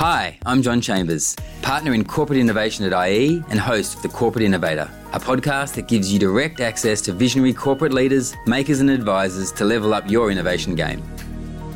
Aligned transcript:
Hi, 0.00 0.38
I'm 0.46 0.62
John 0.62 0.80
Chambers, 0.80 1.36
partner 1.60 1.92
in 1.92 2.06
corporate 2.06 2.38
innovation 2.38 2.90
at 2.90 3.08
IE 3.10 3.44
and 3.50 3.60
host 3.60 3.96
of 3.96 4.02
The 4.02 4.08
Corporate 4.08 4.42
Innovator, 4.42 4.90
a 5.12 5.20
podcast 5.20 5.74
that 5.74 5.88
gives 5.88 6.10
you 6.10 6.18
direct 6.18 6.62
access 6.62 7.02
to 7.02 7.12
visionary 7.12 7.52
corporate 7.52 7.92
leaders, 7.92 8.34
makers, 8.46 8.80
and 8.80 8.88
advisors 8.88 9.52
to 9.52 9.66
level 9.66 9.92
up 9.92 10.10
your 10.10 10.30
innovation 10.30 10.74
game. 10.74 11.02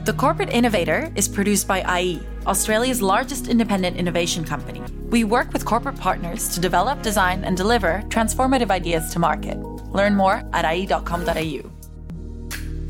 The 0.07 0.15
Corporate 0.15 0.49
Innovator 0.49 1.13
is 1.17 1.29
produced 1.29 1.69
by 1.69 2.01
IE, 2.01 2.23
Australia's 2.47 3.03
largest 3.03 3.49
independent 3.49 3.99
innovation 3.99 4.43
company. 4.43 4.81
We 5.11 5.25
work 5.25 5.53
with 5.53 5.67
corporate 5.67 5.99
partners 5.99 6.49
to 6.55 6.61
develop, 6.61 7.03
design, 7.03 7.45
and 7.45 7.59
deliver 7.59 8.03
transformative 8.09 8.71
ideas 8.71 9.13
to 9.13 9.19
market. 9.19 9.59
Learn 9.93 10.15
more 10.15 10.49
at 10.55 10.65
ie.com.au. 10.65 11.71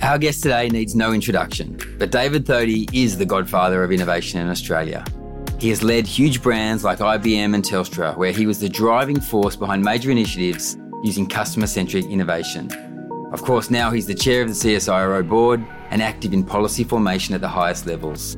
Our 0.00 0.18
guest 0.18 0.44
today 0.44 0.68
needs 0.68 0.94
no 0.94 1.12
introduction, 1.12 1.76
but 1.98 2.12
David 2.12 2.46
Thodey 2.46 2.88
is 2.94 3.18
the 3.18 3.26
godfather 3.26 3.82
of 3.82 3.90
innovation 3.90 4.38
in 4.38 4.48
Australia. 4.48 5.04
He 5.58 5.70
has 5.70 5.82
led 5.82 6.06
huge 6.06 6.42
brands 6.42 6.84
like 6.84 6.98
IBM 6.98 7.54
and 7.54 7.64
Telstra, 7.64 8.16
where 8.16 8.32
he 8.32 8.46
was 8.46 8.58
the 8.58 8.68
driving 8.68 9.20
force 9.20 9.56
behind 9.56 9.82
major 9.82 10.10
initiatives 10.10 10.76
using 11.02 11.26
customer 11.26 11.66
centric 11.66 12.04
innovation. 12.06 12.70
Of 13.32 13.42
course, 13.42 13.70
now 13.70 13.90
he's 13.90 14.06
the 14.06 14.14
chair 14.14 14.42
of 14.42 14.48
the 14.48 14.54
CSIRO 14.54 15.28
board 15.28 15.64
and 15.90 16.02
active 16.02 16.32
in 16.32 16.44
policy 16.44 16.84
formation 16.84 17.34
at 17.34 17.40
the 17.40 17.48
highest 17.48 17.86
levels. 17.86 18.36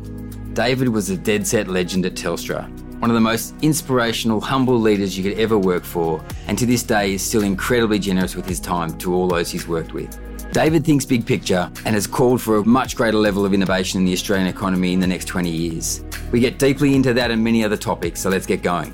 David 0.52 0.88
was 0.88 1.10
a 1.10 1.16
dead 1.16 1.46
set 1.46 1.68
legend 1.68 2.06
at 2.06 2.14
Telstra, 2.14 2.70
one 3.00 3.10
of 3.10 3.14
the 3.14 3.20
most 3.20 3.54
inspirational, 3.60 4.40
humble 4.40 4.80
leaders 4.80 5.18
you 5.18 5.22
could 5.22 5.38
ever 5.38 5.58
work 5.58 5.84
for, 5.84 6.24
and 6.46 6.56
to 6.56 6.64
this 6.64 6.82
day 6.82 7.12
is 7.12 7.22
still 7.22 7.42
incredibly 7.42 7.98
generous 7.98 8.34
with 8.34 8.46
his 8.46 8.58
time 8.58 8.96
to 8.98 9.14
all 9.14 9.28
those 9.28 9.50
he's 9.50 9.68
worked 9.68 9.92
with. 9.92 10.18
David 10.52 10.82
thinks 10.82 11.04
big 11.04 11.26
picture 11.26 11.70
and 11.84 11.94
has 11.94 12.06
called 12.06 12.40
for 12.40 12.56
a 12.56 12.64
much 12.64 12.96
greater 12.96 13.18
level 13.18 13.44
of 13.44 13.52
innovation 13.52 14.00
in 14.00 14.06
the 14.06 14.14
Australian 14.14 14.46
economy 14.46 14.94
in 14.94 15.00
the 15.00 15.06
next 15.06 15.26
20 15.26 15.50
years. 15.50 16.05
We 16.32 16.40
get 16.40 16.58
deeply 16.58 16.94
into 16.94 17.14
that 17.14 17.30
and 17.30 17.42
many 17.42 17.64
other 17.64 17.76
topics, 17.76 18.20
so 18.20 18.30
let's 18.30 18.46
get 18.46 18.62
going. 18.62 18.92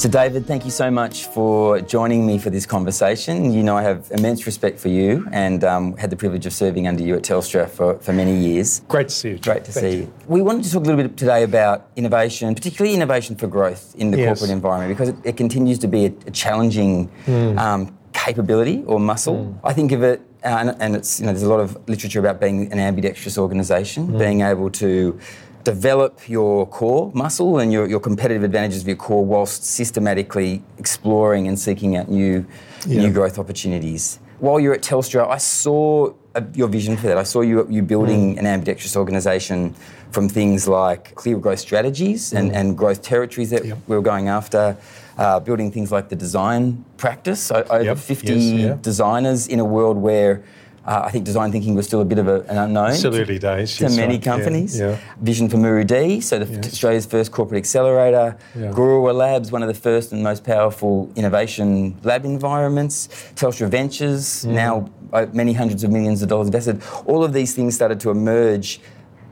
So, 0.00 0.08
David, 0.08 0.46
thank 0.46 0.64
you 0.64 0.70
so 0.70 0.90
much 0.90 1.26
for 1.26 1.78
joining 1.82 2.26
me 2.26 2.38
for 2.38 2.48
this 2.48 2.64
conversation. 2.64 3.52
You 3.52 3.62
know, 3.62 3.76
I 3.76 3.82
have 3.82 4.10
immense 4.10 4.46
respect 4.46 4.78
for 4.78 4.88
you 4.88 5.28
and 5.30 5.62
um, 5.62 5.94
had 5.98 6.08
the 6.08 6.16
privilege 6.16 6.46
of 6.46 6.54
serving 6.54 6.88
under 6.88 7.02
you 7.02 7.16
at 7.16 7.22
Telstra 7.22 7.68
for, 7.68 7.98
for 7.98 8.14
many 8.14 8.34
years. 8.34 8.80
Great 8.88 9.10
to 9.10 9.14
see 9.14 9.28
you. 9.32 9.38
Great 9.38 9.66
to 9.66 9.72
thank 9.72 9.92
see 9.92 9.98
you. 9.98 10.14
We 10.26 10.40
wanted 10.40 10.64
to 10.64 10.72
talk 10.72 10.84
a 10.84 10.86
little 10.86 11.02
bit 11.02 11.18
today 11.18 11.42
about 11.42 11.90
innovation, 11.96 12.54
particularly 12.54 12.94
innovation 12.94 13.36
for 13.36 13.46
growth 13.46 13.94
in 13.94 14.10
the 14.10 14.16
yes. 14.16 14.28
corporate 14.28 14.54
environment, 14.54 14.96
because 14.96 15.10
it, 15.10 15.16
it, 15.22 15.36
continues 15.36 15.78
to 15.80 15.86
be 15.86 16.06
a, 16.06 16.12
a 16.26 16.30
challenging 16.30 17.10
mm. 17.26 17.58
um, 17.58 17.94
capability 18.14 18.82
or 18.86 18.98
muscle. 18.98 19.36
Mm. 19.36 19.60
I 19.64 19.74
think 19.74 19.92
of 19.92 20.02
it, 20.02 20.22
and, 20.42 20.76
and, 20.80 20.96
it's 20.96 21.20
you 21.20 21.26
know, 21.26 21.32
there's 21.32 21.42
a 21.42 21.48
lot 21.48 21.60
of 21.60 21.88
literature 21.88 22.20
about 22.20 22.40
being 22.40 22.72
an 22.72 22.78
ambidextrous 22.78 23.38
organisation, 23.38 24.08
mm. 24.08 24.18
being 24.18 24.40
able 24.40 24.70
to 24.70 25.18
develop 25.64 26.28
your 26.28 26.66
core 26.66 27.10
muscle 27.14 27.58
and 27.58 27.72
your, 27.72 27.86
your 27.86 28.00
competitive 28.00 28.42
advantages 28.42 28.82
of 28.82 28.88
your 28.88 28.96
core 28.96 29.24
whilst 29.24 29.64
systematically 29.64 30.62
exploring 30.78 31.46
and 31.48 31.58
seeking 31.58 31.96
out 31.96 32.08
new, 32.08 32.46
yeah. 32.86 33.02
new 33.02 33.12
growth 33.12 33.38
opportunities. 33.38 34.18
While 34.38 34.58
you're 34.58 34.72
at 34.72 34.80
Telstra, 34.80 35.28
I 35.28 35.36
saw 35.36 36.14
a, 36.34 36.44
your 36.54 36.68
vision 36.68 36.96
for 36.96 37.08
that. 37.08 37.18
I 37.18 37.24
saw 37.24 37.42
you, 37.42 37.66
you 37.68 37.82
building 37.82 38.36
mm. 38.36 38.38
an 38.38 38.46
ambidextrous 38.46 38.96
organisation 38.96 39.74
from 40.12 40.28
things 40.28 40.66
like 40.66 41.14
clear 41.14 41.38
growth 41.38 41.60
strategies 41.60 42.32
mm. 42.32 42.38
and, 42.38 42.52
and 42.52 42.78
growth 42.78 43.02
territories 43.02 43.50
that 43.50 43.64
we 43.64 43.96
were 43.96 44.02
going 44.02 44.28
after, 44.28 44.76
uh, 45.20 45.38
building 45.38 45.70
things 45.70 45.92
like 45.92 46.08
the 46.08 46.16
design 46.16 46.82
practice. 46.96 47.50
over 47.50 47.82
yep. 47.82 47.98
50 47.98 48.32
yes, 48.32 48.42
yeah. 48.42 48.78
designers 48.80 49.46
in 49.46 49.60
a 49.60 49.64
world 49.64 49.98
where 49.98 50.42
uh, 50.86 51.02
I 51.04 51.10
think 51.10 51.26
design 51.26 51.52
thinking 51.52 51.74
was 51.74 51.86
still 51.86 52.00
a 52.00 52.06
bit 52.06 52.18
of 52.18 52.26
a, 52.26 52.40
an 52.48 52.56
unknown. 52.56 52.94
Still 52.94 53.14
early 53.14 53.38
days. 53.38 53.76
To 53.76 53.90
many 53.90 54.14
right. 54.14 54.22
companies. 54.22 54.80
Yeah, 54.80 54.92
yeah. 54.92 54.98
Vision 55.20 55.50
for 55.50 55.58
Muru-D, 55.58 56.22
so 56.22 56.38
the, 56.38 56.50
yes. 56.50 56.68
Australia's 56.68 57.04
first 57.04 57.32
corporate 57.32 57.58
accelerator. 57.58 58.38
Yeah. 58.54 58.70
Gurrowa 58.70 59.14
Labs, 59.14 59.52
one 59.52 59.62
of 59.62 59.68
the 59.68 59.74
first 59.74 60.10
and 60.12 60.22
most 60.22 60.42
powerful 60.42 61.12
innovation 61.16 62.00
lab 62.02 62.24
environments. 62.24 63.08
Telstra 63.34 63.68
Ventures, 63.68 64.46
mm. 64.46 64.52
now 64.52 64.90
uh, 65.12 65.26
many 65.34 65.52
hundreds 65.52 65.84
of 65.84 65.90
millions 65.90 66.22
of 66.22 66.30
dollars 66.30 66.46
invested. 66.46 66.82
All 67.04 67.22
of 67.22 67.34
these 67.34 67.54
things 67.54 67.74
started 67.74 68.00
to 68.00 68.10
emerge 68.10 68.80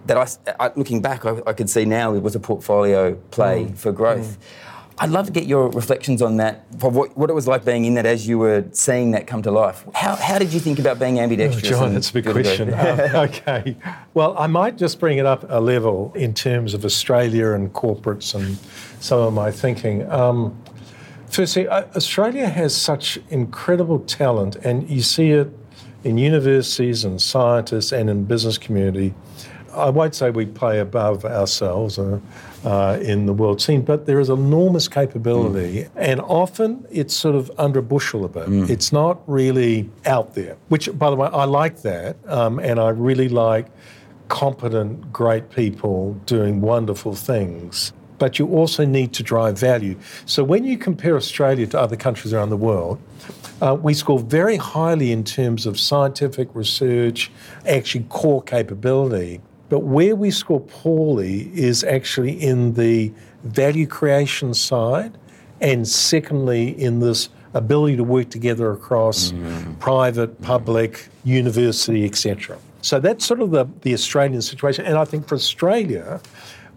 that 0.04 0.18
I, 0.18 0.66
I 0.66 0.72
looking 0.76 1.00
back, 1.00 1.24
I, 1.24 1.40
I, 1.46 1.52
could 1.54 1.70
see 1.70 1.84
now 1.84 2.14
it 2.14 2.22
was 2.22 2.34
a 2.34 2.40
portfolio 2.40 3.14
play 3.30 3.64
mm. 3.64 3.76
for 3.76 3.92
growth. 3.92 4.38
Mm. 4.38 4.67
I'd 5.00 5.10
love 5.10 5.26
to 5.26 5.32
get 5.32 5.46
your 5.46 5.68
reflections 5.70 6.22
on 6.22 6.38
that, 6.38 6.66
of 6.82 6.96
what, 6.96 7.16
what, 7.16 7.30
it 7.30 7.32
was 7.32 7.46
like 7.46 7.64
being 7.64 7.84
in 7.84 7.94
that 7.94 8.06
as 8.06 8.26
you 8.26 8.38
were 8.38 8.64
seeing 8.72 9.12
that 9.12 9.26
come 9.26 9.42
to 9.42 9.50
life. 9.50 9.84
How, 9.94 10.16
how 10.16 10.38
did 10.38 10.52
you 10.52 10.60
think 10.60 10.78
about 10.78 10.98
being 10.98 11.20
ambidextrous? 11.20 11.72
Oh, 11.72 11.80
John, 11.80 11.94
that's 11.94 12.10
a 12.10 12.12
big 12.14 12.26
question. 12.26 12.74
um, 12.74 13.00
okay. 13.28 13.76
Well, 14.14 14.36
I 14.36 14.46
might 14.48 14.76
just 14.76 14.98
bring 14.98 15.18
it 15.18 15.26
up 15.26 15.44
a 15.48 15.60
level 15.60 16.12
in 16.14 16.34
terms 16.34 16.74
of 16.74 16.84
Australia 16.84 17.52
and 17.52 17.72
corporates 17.72 18.34
and 18.34 18.58
some 19.00 19.20
of 19.20 19.32
my 19.32 19.52
thinking. 19.52 20.10
Um, 20.10 20.60
firstly, 21.30 21.68
uh, 21.68 21.84
Australia 21.94 22.48
has 22.48 22.74
such 22.74 23.18
incredible 23.30 24.00
talent, 24.00 24.56
and 24.56 24.88
you 24.90 25.02
see 25.02 25.30
it 25.30 25.48
in 26.04 26.18
universities 26.18 27.04
and 27.04 27.20
scientists 27.20 27.92
and 27.92 28.10
in 28.10 28.24
business 28.24 28.58
community. 28.58 29.14
I 29.74 29.90
won't 29.90 30.14
say 30.14 30.30
we 30.30 30.46
play 30.46 30.80
above 30.80 31.24
ourselves. 31.24 31.98
Uh, 31.98 32.20
uh, 32.64 32.98
in 33.00 33.26
the 33.26 33.32
world 33.32 33.60
scene, 33.62 33.82
but 33.82 34.06
there 34.06 34.18
is 34.18 34.28
enormous 34.28 34.88
capability, 34.88 35.84
mm. 35.84 35.90
and 35.96 36.20
often 36.22 36.84
it's 36.90 37.14
sort 37.14 37.34
of 37.34 37.50
under 37.56 37.78
a 37.78 37.82
bushel 37.82 38.24
a 38.24 38.28
bit. 38.28 38.48
Mm. 38.48 38.68
It's 38.68 38.92
not 38.92 39.20
really 39.28 39.88
out 40.04 40.34
there, 40.34 40.56
which, 40.68 40.96
by 40.98 41.10
the 41.10 41.16
way, 41.16 41.28
I 41.32 41.44
like 41.44 41.82
that, 41.82 42.16
um, 42.26 42.58
and 42.58 42.80
I 42.80 42.88
really 42.88 43.28
like 43.28 43.66
competent, 44.28 45.12
great 45.12 45.50
people 45.50 46.14
doing 46.26 46.60
wonderful 46.60 47.14
things. 47.14 47.92
But 48.18 48.38
you 48.40 48.48
also 48.48 48.84
need 48.84 49.12
to 49.14 49.22
drive 49.22 49.56
value. 49.58 49.96
So 50.26 50.42
when 50.42 50.64
you 50.64 50.76
compare 50.76 51.16
Australia 51.16 51.68
to 51.68 51.80
other 51.80 51.94
countries 51.94 52.34
around 52.34 52.50
the 52.50 52.56
world, 52.56 52.98
uh, 53.62 53.76
we 53.80 53.94
score 53.94 54.18
very 54.18 54.56
highly 54.56 55.12
in 55.12 55.22
terms 55.22 55.66
of 55.66 55.78
scientific 55.78 56.48
research, 56.52 57.30
actually 57.64 58.04
core 58.08 58.42
capability. 58.42 59.40
But 59.68 59.80
where 59.80 60.16
we 60.16 60.30
score 60.30 60.60
poorly 60.60 61.50
is 61.54 61.84
actually 61.84 62.32
in 62.32 62.74
the 62.74 63.12
value 63.44 63.86
creation 63.86 64.54
side, 64.54 65.16
and 65.60 65.86
secondly, 65.86 66.68
in 66.80 67.00
this 67.00 67.28
ability 67.54 67.96
to 67.96 68.04
work 68.04 68.30
together 68.30 68.70
across 68.72 69.32
mm-hmm. 69.32 69.74
private, 69.74 70.40
public, 70.42 71.08
university, 71.24 72.04
etc. 72.04 72.58
So 72.82 73.00
that's 73.00 73.24
sort 73.24 73.40
of 73.40 73.50
the, 73.50 73.66
the 73.82 73.92
Australian 73.94 74.42
situation. 74.42 74.84
And 74.86 74.96
I 74.96 75.04
think 75.04 75.26
for 75.26 75.34
Australia, 75.34 76.20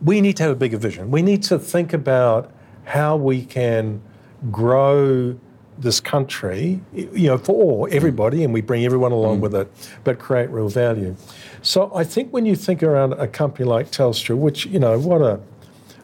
we 0.03 0.19
need 0.21 0.37
to 0.37 0.43
have 0.43 0.51
a 0.53 0.55
bigger 0.55 0.77
vision. 0.77 1.11
We 1.11 1.21
need 1.21 1.43
to 1.43 1.59
think 1.59 1.93
about 1.93 2.51
how 2.85 3.15
we 3.15 3.45
can 3.45 4.01
grow 4.49 5.37
this 5.81 5.99
country, 5.99 6.81
you 6.93 7.27
know, 7.27 7.37
for 7.37 7.53
all, 7.53 7.87
everybody, 7.91 8.43
and 8.43 8.53
we 8.53 8.61
bring 8.61 8.85
everyone 8.85 9.11
along 9.11 9.39
mm. 9.39 9.41
with 9.41 9.55
it, 9.55 9.71
but 10.03 10.19
create 10.19 10.49
real 10.49 10.69
value. 10.69 11.15
So 11.61 11.91
I 11.95 12.03
think 12.03 12.31
when 12.31 12.45
you 12.45 12.55
think 12.55 12.83
around 12.83 13.13
a 13.13 13.27
company 13.27 13.65
like 13.65 13.91
Telstra, 13.91 14.37
which, 14.37 14.65
you 14.67 14.79
know, 14.79 14.99
what 14.99 15.21
a 15.21 15.39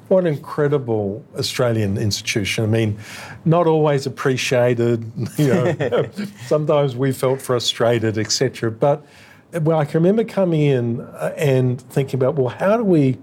what 0.07 0.25
an 0.25 0.33
incredible 0.33 1.21
Australian 1.37 1.97
institution. 1.97 2.63
I 2.63 2.67
mean, 2.67 2.97
not 3.43 3.67
always 3.67 4.05
appreciated, 4.05 5.03
you 5.37 5.47
know, 5.47 6.09
sometimes 6.47 6.95
we 6.95 7.11
felt 7.11 7.41
frustrated, 7.41 8.17
etc. 8.17 8.71
But 8.71 9.05
well, 9.51 9.77
I 9.77 9.83
can 9.83 10.01
remember 10.01 10.23
coming 10.23 10.61
in 10.61 11.01
uh, 11.01 11.33
and 11.35 11.81
thinking 11.81 12.19
about, 12.19 12.35
well, 12.35 12.47
how 12.47 12.77
do 12.77 12.85
we, 12.85 13.17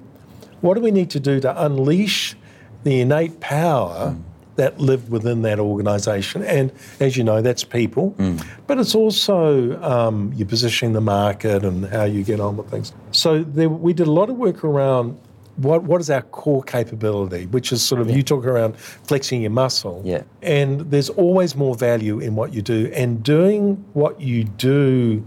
what 0.61 0.75
do 0.75 0.81
we 0.81 0.91
need 0.91 1.09
to 1.11 1.21
do 1.21 1.41
to 1.41 1.65
unleash 1.65 2.37
the 2.83 3.01
innate 3.01 3.41
power 3.41 4.11
mm 4.11 4.34
that 4.57 4.81
live 4.81 5.11
within 5.11 5.43
that 5.43 5.59
organisation. 5.59 6.43
And 6.43 6.73
as 7.01 7.17
you 7.17 7.25
know, 7.25 7.43
that's 7.43 7.65
people, 7.65 8.15
mm. 8.19 8.45
but 8.67 8.79
it's 8.79 8.95
also 8.95 9.81
um, 9.83 10.33
your 10.35 10.47
positioning 10.47 10.93
the 10.93 11.01
market 11.01 11.65
and 11.65 11.87
how 11.87 12.05
you 12.05 12.23
get 12.23 12.41
on 12.41 12.57
with 12.57 12.71
things. 12.71 12.93
So 13.13 13.43
there, 13.43 13.69
we 13.69 13.93
did 13.93 14.07
a 14.07 14.13
lot 14.13 14.31
of 14.31 14.37
work 14.37 14.65
around 14.65 15.19
what 15.57 15.85
what 15.85 16.01
is 16.01 16.11
our 16.11 16.23
core 16.23 16.63
capability, 16.63 17.47
which 17.47 17.73
is 17.73 17.83
sort 17.83 18.01
of 18.01 18.11
yeah. 18.11 18.17
you 18.17 18.23
talk 18.23 18.45
around 18.45 18.77
flexing 18.77 19.43
your 19.43 19.51
muscle. 19.51 20.03
Yeah. 20.05 20.23
And 20.43 20.81
there's 20.91 21.11
always 21.11 21.55
more 21.55 21.75
value 21.75 22.19
in 22.19 22.35
what 22.35 22.53
you 22.53 22.63
do, 22.63 22.91
and 22.95 23.23
doing 23.23 23.85
what 23.93 24.21
you 24.21 24.45
do 24.45 25.25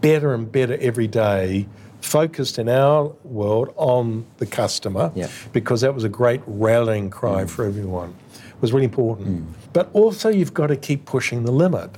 better 0.00 0.34
and 0.34 0.50
better 0.50 0.76
every 0.80 1.08
day 1.08 1.66
focused 2.00 2.58
in 2.58 2.68
our 2.68 3.06
world 3.24 3.72
on 3.76 4.26
the 4.36 4.46
customer 4.46 5.10
yeah. 5.14 5.26
because 5.52 5.80
that 5.80 5.94
was 5.94 6.04
a 6.04 6.08
great 6.08 6.40
rallying 6.46 7.08
cry 7.08 7.44
mm. 7.44 7.50
for 7.50 7.64
everyone 7.64 8.14
was 8.64 8.72
really 8.72 8.84
important. 8.84 9.28
Mm. 9.28 9.72
But 9.72 9.90
also, 9.92 10.28
you've 10.28 10.54
got 10.54 10.68
to 10.68 10.76
keep 10.76 11.04
pushing 11.04 11.44
the 11.44 11.52
limit. 11.52 11.90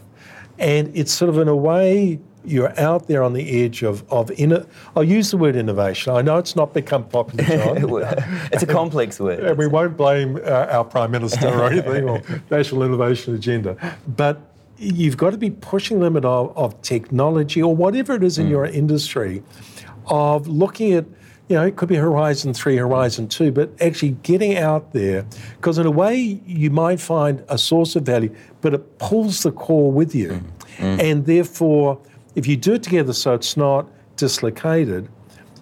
And 0.59 0.91
it's 0.97 1.13
sort 1.13 1.29
of, 1.29 1.39
in 1.39 1.49
a 1.49 1.57
way, 1.57 2.19
you're 2.47 2.79
out 2.79 3.09
there 3.09 3.23
on 3.23 3.33
the 3.33 3.65
edge 3.65 3.83
of, 3.83 4.11
of 4.11 4.31
in 4.33 4.65
I'll 4.95 5.05
use 5.05 5.31
the 5.31 5.37
word 5.37 5.57
innovation. 5.57 6.15
I 6.15 6.23
know 6.23 6.39
it's 6.39 6.57
not 6.57 6.73
become 6.73 7.05
popular, 7.09 7.45
it's 8.53 8.63
a 8.63 8.67
complex 8.67 9.19
word. 9.19 9.41
And 9.41 9.59
we 9.59 9.67
won't 9.67 9.97
blame 9.97 10.37
uh, 10.37 10.67
our 10.71 10.85
Prime 10.85 11.11
Minister 11.11 11.49
or 11.49 11.67
anything 11.71 12.09
or 12.09 12.23
National 12.51 12.85
Innovation 12.85 13.35
Agenda. 13.35 13.97
But 14.07 14.41
you've 14.79 15.17
got 15.17 15.31
to 15.31 15.39
be 15.39 15.51
pushing 15.51 15.99
the 15.99 16.05
limit 16.05 16.25
of, 16.25 16.57
of 16.57 16.81
technology 16.83 17.63
or 17.63 17.75
whatever 17.75 18.15
it 18.15 18.23
is 18.23 18.39
in 18.39 18.47
mm. 18.47 18.51
your 18.51 18.67
industry, 18.67 19.43
of 20.07 20.47
looking 20.47 20.93
at 20.93 21.05
you 21.48 21.54
know, 21.56 21.64
it 21.64 21.76
could 21.76 21.88
be 21.88 21.96
Horizon 21.96 22.52
3, 22.52 22.76
Horizon 22.76 23.28
2, 23.28 23.52
but 23.52 23.70
actually 23.81 24.16
getting 24.22 24.56
out 24.56 24.93
there, 24.93 25.25
because 25.56 25.78
in 25.78 25.87
a 25.87 25.90
way 25.90 26.40
you 26.46 26.70
might 26.70 27.00
find 27.00 27.44
a 27.48 27.56
source 27.56 27.94
of 27.94 28.02
value, 28.02 28.34
but 28.60 28.75
it 28.75 28.98
pulls 28.98 29.43
the 29.44 29.52
core 29.52 29.93
with 29.93 30.14
you. 30.14 30.31
Mm. 30.31 30.43
Mm. 30.78 31.02
And 31.02 31.26
therefore, 31.26 32.00
if 32.34 32.46
you 32.46 32.56
do 32.56 32.75
it 32.75 32.82
together 32.82 33.12
so 33.12 33.34
it's 33.34 33.56
not 33.56 33.87
dislocated, 34.16 35.08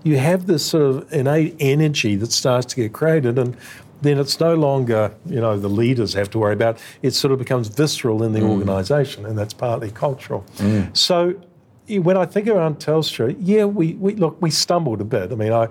you 0.02 0.19
have 0.19 0.46
this 0.46 0.64
sort 0.64 0.96
of 0.96 1.12
innate 1.12 1.56
energy 1.60 2.16
that 2.16 2.32
starts 2.32 2.66
to 2.66 2.76
get 2.76 2.92
created. 2.92 3.38
And 3.38 3.56
then 4.02 4.19
it's 4.19 4.40
no 4.40 4.54
longer, 4.54 5.14
you 5.26 5.40
know, 5.40 5.58
the 5.58 5.69
leaders 5.69 6.14
have 6.14 6.31
to 6.31 6.38
worry 6.38 6.52
about. 6.52 6.78
It 7.02 7.12
sort 7.12 7.32
of 7.32 7.38
becomes 7.38 7.69
visceral 7.69 8.22
in 8.22 8.32
the 8.32 8.40
mm. 8.40 8.50
organisation, 8.50 9.26
and 9.26 9.36
that's 9.36 9.54
partly 9.54 9.90
cultural. 9.90 10.44
Mm. 10.56 10.96
So 10.96 11.34
when 11.88 12.16
I 12.16 12.25
think 12.25 12.48
around 12.48 12.78
Telstra, 12.78 13.36
yeah, 13.38 13.64
we, 13.64 13.94
we 13.94 14.14
look, 14.14 14.40
we 14.40 14.50
stumbled 14.50 15.00
a 15.00 15.04
bit. 15.04 15.32
I 15.32 15.34
mean, 15.34 15.52
I, 15.52 15.69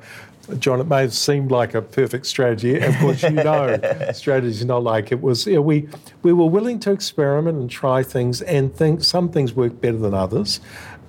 John, 0.60 0.80
it 0.82 0.88
may 0.88 1.02
have 1.02 1.14
seemed 1.14 1.52
like 1.52 1.74
a 1.74 1.82
perfect 1.82 2.26
strategy. 2.26 2.78
Of 2.78 2.96
course, 2.98 3.24
you 3.24 3.32
know, 3.32 3.80
strategy 4.14 4.50
is 4.50 4.66
not 4.66 4.84
like 4.84 5.12
it 5.12 5.22
was. 5.22 5.48
You 5.48 5.56
know, 5.56 5.62
we 5.62 5.88
we 6.22 6.34
were 6.34 6.46
willing 6.46 6.80
to 6.82 6.92
experiment 6.92 7.58
and 7.58 7.70
try 7.70 8.04
things, 8.04 8.42
and 8.42 8.76
think 8.76 9.04
some 9.04 9.30
things 9.30 9.54
work 9.54 9.80
better 9.80 9.98
than 9.98 10.14
others. 10.14 10.60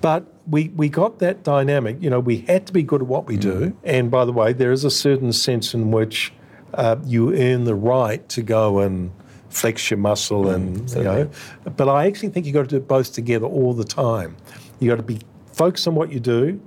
But 0.01 0.25
we, 0.47 0.69
we 0.69 0.89
got 0.89 1.19
that 1.19 1.43
dynamic. 1.43 1.97
You 2.01 2.09
know, 2.09 2.19
we 2.19 2.37
had 2.41 2.67
to 2.67 2.73
be 2.73 2.83
good 2.83 3.01
at 3.01 3.07
what 3.07 3.27
we 3.27 3.37
mm. 3.37 3.41
do. 3.41 3.77
And 3.83 4.11
by 4.11 4.25
the 4.25 4.31
way, 4.31 4.53
there 4.53 4.71
is 4.71 4.83
a 4.83 4.91
certain 4.91 5.33
sense 5.33 5.73
in 5.73 5.91
which 5.91 6.31
uh, 6.73 6.97
you 7.03 7.33
earn 7.35 7.63
the 7.63 7.75
right 7.75 8.27
to 8.29 8.41
go 8.41 8.79
and 8.79 9.11
flex 9.55 9.89
your 9.89 9.97
muscle 9.97 10.45
mm, 10.45 10.55
and 10.55 10.89
you 10.91 11.03
know. 11.03 11.29
But 11.77 11.87
I 11.87 12.07
actually 12.07 12.29
think 12.29 12.45
you've 12.45 12.55
got 12.55 12.63
to 12.63 12.67
do 12.67 12.77
it 12.77 12.87
both 12.87 13.13
together 13.13 13.45
all 13.45 13.73
the 13.73 13.83
time. 13.83 14.35
You've 14.79 14.89
got 14.89 14.97
to 14.97 15.03
be 15.03 15.19
focused 15.53 15.87
on 15.87 15.95
what 15.95 16.11
you 16.11 16.19
do 16.19 16.59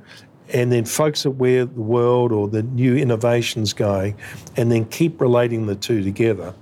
and 0.51 0.73
then 0.73 0.87
focus 0.87 1.27
at 1.27 1.35
where 1.35 1.67
the 1.67 1.81
world 1.81 2.33
or 2.33 2.49
the 2.49 2.63
new 2.63 2.97
innovations 2.97 3.75
going 3.75 4.17
and 4.57 4.73
then 4.73 4.87
keep 4.87 5.21
relating 5.21 5.67
the 5.67 5.77
two 5.77 6.03
together. 6.03 6.55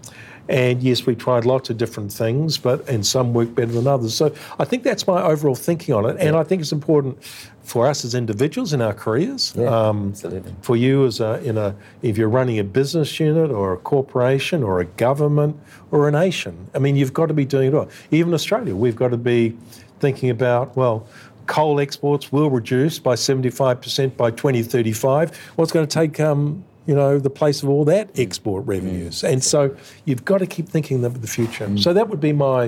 And 0.48 0.82
yes, 0.82 1.06
we 1.06 1.14
tried 1.14 1.44
lots 1.44 1.70
of 1.70 1.76
different 1.76 2.12
things, 2.12 2.58
but 2.58 2.88
and 2.88 3.04
some 3.04 3.34
work 3.34 3.54
better 3.54 3.72
than 3.72 3.86
others. 3.86 4.14
So 4.14 4.34
I 4.58 4.64
think 4.64 4.84
that's 4.84 5.06
my 5.06 5.22
overall 5.22 5.54
thinking 5.54 5.94
on 5.94 6.06
it, 6.06 6.16
and 6.18 6.34
yeah. 6.34 6.38
I 6.38 6.44
think 6.44 6.62
it's 6.62 6.72
important 6.72 7.22
for 7.62 7.88
us 7.88 8.04
as 8.04 8.14
individuals 8.14 8.72
in 8.72 8.80
our 8.80 8.94
careers. 8.94 9.52
Yeah, 9.56 9.66
um, 9.66 10.10
absolutely. 10.10 10.54
For 10.62 10.76
you 10.76 11.04
as 11.04 11.18
a, 11.20 11.42
in 11.42 11.58
a 11.58 11.74
if 12.02 12.16
you're 12.16 12.28
running 12.28 12.58
a 12.60 12.64
business 12.64 13.18
unit 13.18 13.50
or 13.50 13.72
a 13.72 13.76
corporation 13.76 14.62
or 14.62 14.80
a 14.80 14.84
government 14.84 15.58
or 15.90 16.08
a 16.08 16.12
nation, 16.12 16.70
I 16.74 16.78
mean, 16.78 16.94
you've 16.94 17.14
got 17.14 17.26
to 17.26 17.34
be 17.34 17.44
doing 17.44 17.68
it 17.68 17.74
all. 17.74 17.88
Even 18.12 18.32
Australia, 18.34 18.76
we've 18.76 18.96
got 18.96 19.08
to 19.08 19.16
be 19.16 19.56
thinking 19.98 20.30
about 20.30 20.76
well 20.76 21.06
coal 21.46 21.80
exports 21.80 22.32
will 22.32 22.50
reduce 22.50 22.98
by 22.98 23.14
75% 23.14 24.16
by 24.16 24.30
2035. 24.30 25.36
What's 25.54 25.72
going 25.72 25.86
to 25.86 25.92
take 25.92 26.18
um, 26.20 26.64
you 26.86 26.94
know, 26.94 27.18
the 27.18 27.30
place 27.30 27.62
of 27.62 27.68
all 27.68 27.84
that 27.84 28.18
export 28.18 28.64
revenues. 28.66 29.22
Mm. 29.22 29.32
And 29.32 29.44
so 29.44 29.76
you've 30.04 30.24
got 30.24 30.38
to 30.38 30.46
keep 30.46 30.68
thinking 30.68 31.04
of 31.04 31.20
the 31.20 31.28
future. 31.28 31.66
Mm. 31.66 31.82
So 31.82 31.92
that 31.92 32.08
would 32.08 32.20
be 32.20 32.32
my, 32.32 32.66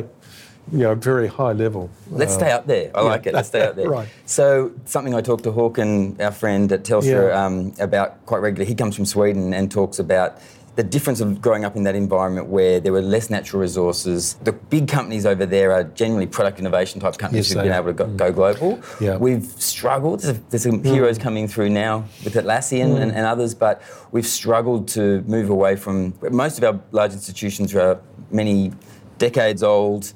you 0.72 0.78
know, 0.78 0.94
very 0.94 1.28
high 1.28 1.52
level. 1.52 1.88
Let's 2.10 2.34
uh, 2.34 2.38
stay 2.38 2.50
up 2.50 2.66
there. 2.66 2.90
I 2.94 3.02
yeah. 3.02 3.08
like 3.08 3.26
it. 3.26 3.34
Let's 3.34 3.48
stay 3.48 3.66
up 3.66 3.76
there. 3.76 3.88
right. 3.98 4.08
So 4.26 4.72
something 4.84 5.14
I 5.14 5.20
talked 5.20 5.44
to 5.44 5.52
Håkan, 5.52 6.20
our 6.20 6.32
friend 6.32 6.70
at 6.72 6.82
Telstra, 6.82 7.28
yeah. 7.28 7.44
um, 7.44 7.74
about 7.78 8.24
quite 8.26 8.38
regularly. 8.38 8.68
He 8.68 8.74
comes 8.74 8.96
from 8.96 9.06
Sweden 9.06 9.54
and 9.54 9.70
talks 9.70 9.98
about 9.98 10.38
the 10.78 10.84
difference 10.84 11.20
of 11.20 11.42
growing 11.42 11.64
up 11.64 11.74
in 11.74 11.82
that 11.82 11.96
environment 11.96 12.46
where 12.46 12.78
there 12.78 12.92
were 12.92 13.02
less 13.02 13.30
natural 13.30 13.60
resources. 13.60 14.34
The 14.44 14.52
big 14.52 14.86
companies 14.86 15.26
over 15.26 15.44
there 15.44 15.72
are 15.72 15.82
generally 15.82 16.28
product 16.28 16.60
innovation 16.60 17.00
type 17.00 17.18
companies 17.18 17.48
yes, 17.48 17.54
who've 17.54 17.64
been 17.64 17.72
able 17.72 17.86
to 17.88 17.92
go, 17.94 18.04
mm. 18.04 18.16
go 18.16 18.30
global. 18.32 18.80
Yeah. 19.00 19.16
We've 19.16 19.44
struggled. 19.44 20.20
There's, 20.20 20.38
there's 20.50 20.62
some 20.62 20.80
mm. 20.80 20.86
heroes 20.86 21.18
coming 21.18 21.48
through 21.48 21.70
now 21.70 22.04
with 22.22 22.34
Atlassian 22.34 22.90
mm. 22.90 23.00
and, 23.00 23.10
and, 23.10 23.26
others, 23.26 23.56
but 23.56 23.82
we've 24.12 24.24
struggled 24.24 24.86
to 24.90 25.22
move 25.22 25.50
away 25.50 25.74
from 25.74 26.14
most 26.30 26.58
of 26.58 26.62
our 26.62 26.80
large 26.92 27.12
institutions 27.12 27.74
are 27.74 28.00
many 28.30 28.70
decades 29.18 29.64
old 29.64 30.12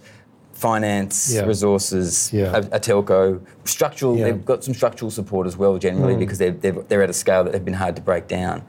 finance, 0.52 1.34
yeah. 1.34 1.42
resources, 1.42 2.32
yeah. 2.32 2.54
a, 2.54 2.58
a, 2.58 2.78
telco, 2.78 3.44
structural. 3.64 4.16
Yeah. 4.16 4.26
They've 4.26 4.44
got 4.44 4.62
some 4.62 4.74
structural 4.74 5.10
support 5.10 5.48
as 5.48 5.56
well, 5.56 5.76
generally, 5.76 6.14
mm. 6.14 6.20
because 6.20 6.38
they're, 6.38 6.52
they're, 6.52 6.72
they're, 6.72 7.02
at 7.02 7.10
a 7.10 7.12
scale 7.12 7.42
that 7.42 7.52
they've 7.52 7.64
been 7.64 7.74
hard 7.74 7.96
to 7.96 8.02
break 8.02 8.28
down. 8.28 8.64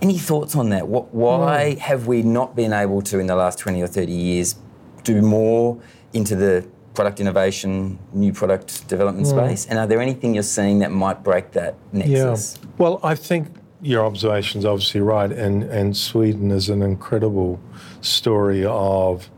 Any 0.00 0.18
thoughts 0.18 0.54
on 0.54 0.70
that? 0.70 0.88
What, 0.88 1.12
why 1.12 1.74
mm. 1.76 1.78
have 1.78 2.06
we 2.06 2.22
not 2.22 2.54
been 2.54 2.72
able 2.72 3.02
to, 3.02 3.18
in 3.18 3.26
the 3.26 3.34
last 3.34 3.58
20 3.58 3.82
or 3.82 3.86
30 3.86 4.12
years, 4.12 4.56
do 5.02 5.20
more 5.22 5.80
into 6.12 6.36
the 6.36 6.66
product 6.94 7.20
innovation, 7.20 7.98
new 8.12 8.32
product 8.32 8.86
development 8.88 9.26
mm. 9.26 9.30
space? 9.30 9.66
And 9.66 9.78
are 9.78 9.86
there 9.86 10.00
anything 10.00 10.34
you're 10.34 10.42
seeing 10.42 10.78
that 10.80 10.92
might 10.92 11.22
break 11.24 11.52
that 11.52 11.74
nexus? 11.92 12.58
Yeah. 12.60 12.70
Well, 12.78 13.00
I 13.02 13.14
think 13.14 13.48
your 13.80 14.04
observation 14.04 14.60
is 14.60 14.64
obviously 14.64 15.00
right, 15.00 15.30
and, 15.30 15.64
and 15.64 15.96
Sweden 15.96 16.50
is 16.50 16.68
an 16.68 16.82
incredible 16.82 17.60
story 18.00 18.64
of 18.64 19.28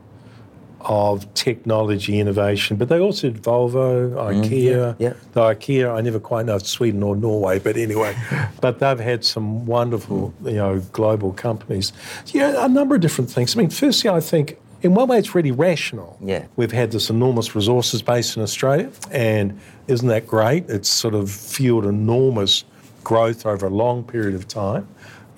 of 0.83 1.33
technology 1.35 2.19
innovation, 2.19 2.77
but 2.77 2.89
they 2.89 2.99
also 2.99 3.31
did 3.31 3.43
Volvo, 3.43 4.13
IKEA. 4.13 4.45
Mm, 4.45 4.97
yeah, 4.99 5.09
yeah. 5.09 5.13
The 5.33 5.41
IKEA, 5.41 5.95
I 5.95 6.01
never 6.01 6.19
quite 6.19 6.47
know 6.47 6.57
if 6.57 6.63
it's 6.63 6.71
Sweden 6.71 7.03
or 7.03 7.17
Norway, 7.17 7.59
but 7.59 7.77
anyway, 7.77 8.17
but 8.61 8.79
they've 8.79 8.99
had 8.99 9.25
some 9.25 9.67
wonderful, 9.67 10.33
you 10.45 10.53
know, 10.53 10.81
global 10.93 11.33
companies. 11.33 11.93
Yeah, 12.29 12.65
a 12.65 12.69
number 12.69 12.95
of 12.95 13.01
different 13.01 13.31
things. 13.31 13.57
I 13.57 13.59
mean, 13.59 13.71
firstly, 13.71 14.11
I 14.11 14.21
think 14.21 14.59
in 14.83 14.95
one 14.95 15.09
way 15.09 15.19
it's 15.19 15.35
really 15.35 15.51
rational. 15.51 16.19
Yeah. 16.23 16.47
We've 16.57 16.73
had 16.73 16.93
this 16.93 17.11
enormous 17.11 17.55
resources 17.55 18.03
base 18.03 18.37
in 18.37 18.43
Australia, 18.43 18.91
and 19.11 19.59
isn't 19.87 20.09
that 20.09 20.27
great? 20.27 20.69
It's 20.69 20.89
sort 20.89 21.15
of 21.15 21.31
fueled 21.31 21.85
enormous 21.85 22.65
growth 23.05 23.47
over 23.47 23.67
a 23.67 23.71
long 23.71 24.05
period 24.05 24.35
of 24.35 24.49
time. 24.49 24.89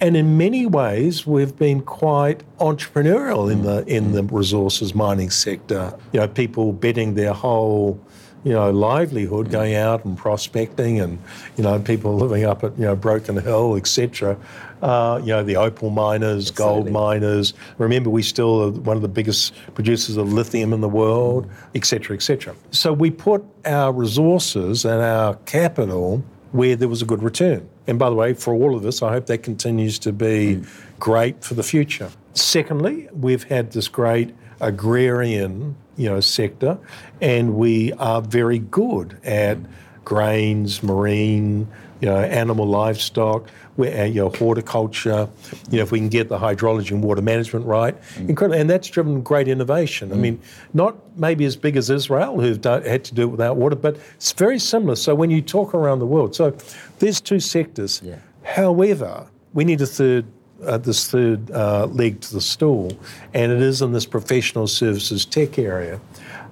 And 0.03 0.17
in 0.17 0.37
many 0.37 0.67
ways, 0.67 1.29
we've 1.29 1.57
been 1.57 1.81
quite 1.81 2.43
entrepreneurial 2.59 3.53
in 3.53 3.63
the 3.63 3.85
in 3.87 4.11
the 4.11 4.25
resources 4.25 4.97
mining 4.97 5.31
sector. 5.31 5.97
You 6.13 6.19
know, 6.19 6.27
people 6.27 6.73
betting 6.73 7.15
their 7.15 7.33
whole 7.33 8.05
you 8.43 8.53
know, 8.53 8.69
livelihood 8.73 9.53
going 9.53 9.77
out 9.77 10.05
and 10.05 10.19
prospecting, 10.19 10.99
and 10.99 11.21
you 11.57 11.63
know, 11.63 11.79
people 11.79 12.17
living 12.17 12.45
up 12.45 12.65
at 12.65 12.77
you 12.77 12.85
know 12.85 12.97
Broken 12.97 13.37
Hill, 13.37 13.77
etc. 13.77 14.37
Uh, 14.83 15.21
you 15.23 15.29
know, 15.29 15.45
the 15.45 15.55
opal 15.55 15.91
miners, 15.91 16.51
Absolutely. 16.51 16.83
gold 16.83 16.93
miners. 16.93 17.55
Remember, 17.79 18.11
we 18.11 18.25
still 18.25 18.65
are 18.65 18.71
one 18.73 18.97
of 18.97 19.03
the 19.03 19.09
biggest 19.09 19.55
producers 19.75 20.17
of 20.17 20.33
lithium 20.33 20.73
in 20.73 20.81
the 20.81 20.89
world, 20.89 21.49
etc., 21.77 22.17
etc. 22.17 22.57
So 22.73 22.93
we 22.93 23.13
put 23.13 23.45
our 23.65 23.93
resources 23.93 24.85
and 24.85 25.01
our 25.01 25.37
capital 25.47 26.25
where 26.51 26.75
there 26.75 26.89
was 26.89 27.03
a 27.03 27.07
good 27.07 27.23
return. 27.23 27.69
And 27.87 27.99
by 27.99 28.09
the 28.11 28.17
way, 28.17 28.35
for 28.35 28.55
all 28.55 28.77
of 28.77 28.85
us, 28.87 29.03
I 29.03 29.13
hope 29.13 29.27
that 29.27 29.39
continues 29.39 29.99
to 30.01 30.13
be 30.13 30.57
mm. 30.57 30.69
great 30.99 31.43
for 31.43 31.55
the 31.55 31.63
future. 31.63 32.11
Secondly, 32.35 33.09
we've 33.13 33.45
had 33.45 33.73
this 33.73 33.89
great 33.89 34.35
agrarian, 34.61 35.77
you 35.97 36.09
know, 36.09 36.21
sector, 36.21 36.79
and 37.21 37.55
we 37.57 37.93
are 37.95 38.23
very 38.23 38.59
good 38.59 39.19
at 39.25 39.59
grains, 40.05 40.83
marine, 40.83 41.69
you 42.03 42.09
know, 42.09 42.19
animal 42.19 42.67
livestock, 42.67 43.49
where, 43.77 44.07
you 44.07 44.23
know, 44.23 44.29
horticulture, 44.29 45.29
you 45.71 45.77
know, 45.77 45.85
if 45.85 45.93
we 45.93 46.01
can 46.01 46.09
get 46.09 46.29
the 46.29 46.37
hydrology 46.37 46.91
and 46.91 47.03
water 47.03 47.23
management 47.23 47.65
right, 47.65 47.97
mm. 48.17 48.29
incredible, 48.29 48.61
and 48.61 48.69
that's 48.69 48.89
driven 48.89 49.23
great 49.23 49.47
innovation. 49.47 50.11
Mm. 50.11 50.13
I 50.13 50.17
mean, 50.17 50.41
not 50.75 50.97
maybe 51.17 51.45
as 51.45 51.55
big 51.55 51.77
as 51.77 51.91
Israel, 51.91 52.41
who've 52.41 52.63
had 52.65 53.05
to 53.05 53.15
do 53.15 53.23
it 53.23 53.27
without 53.27 53.57
water, 53.57 53.77
but 53.77 53.97
it's 54.17 54.33
very 54.33 54.59
similar. 54.59 54.97
So 54.97 55.15
when 55.15 55.31
you 55.31 55.41
talk 55.41 55.75
around 55.75 56.01
the 56.01 56.07
world, 56.07 56.35
so 56.35 56.57
there's 56.99 57.21
two 57.21 57.39
sectors. 57.39 58.03
Yeah. 58.05 58.19
However, 58.43 59.29
we 59.55 59.65
need 59.65 59.81
a 59.81 59.87
third 59.87 60.27
uh, 60.65 60.79
this 60.79 61.11
third 61.11 61.51
uh, 61.51 61.87
leg 61.87 62.21
to 62.21 62.35
the 62.35 62.41
stool, 62.41 62.93
and 63.35 63.51
it 63.51 63.61
is 63.61 63.81
in 63.83 63.93
this 63.93 64.07
professional 64.07 64.67
services 64.67 65.25
tech 65.25 65.59
area. 65.59 66.01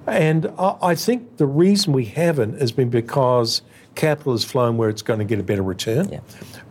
And 0.07 0.47
I, 0.57 0.75
I 0.81 0.95
think 0.95 1.37
the 1.37 1.45
reason 1.45 1.93
we 1.93 2.05
haven't 2.05 2.59
has 2.59 2.71
been 2.71 2.89
because 2.89 3.61
capital 3.95 4.31
has 4.33 4.43
flown 4.43 4.77
where 4.77 4.89
it's 4.89 5.01
going 5.01 5.19
to 5.19 5.25
get 5.25 5.39
a 5.39 5.43
better 5.43 5.63
return. 5.63 6.09
Yeah. 6.09 6.19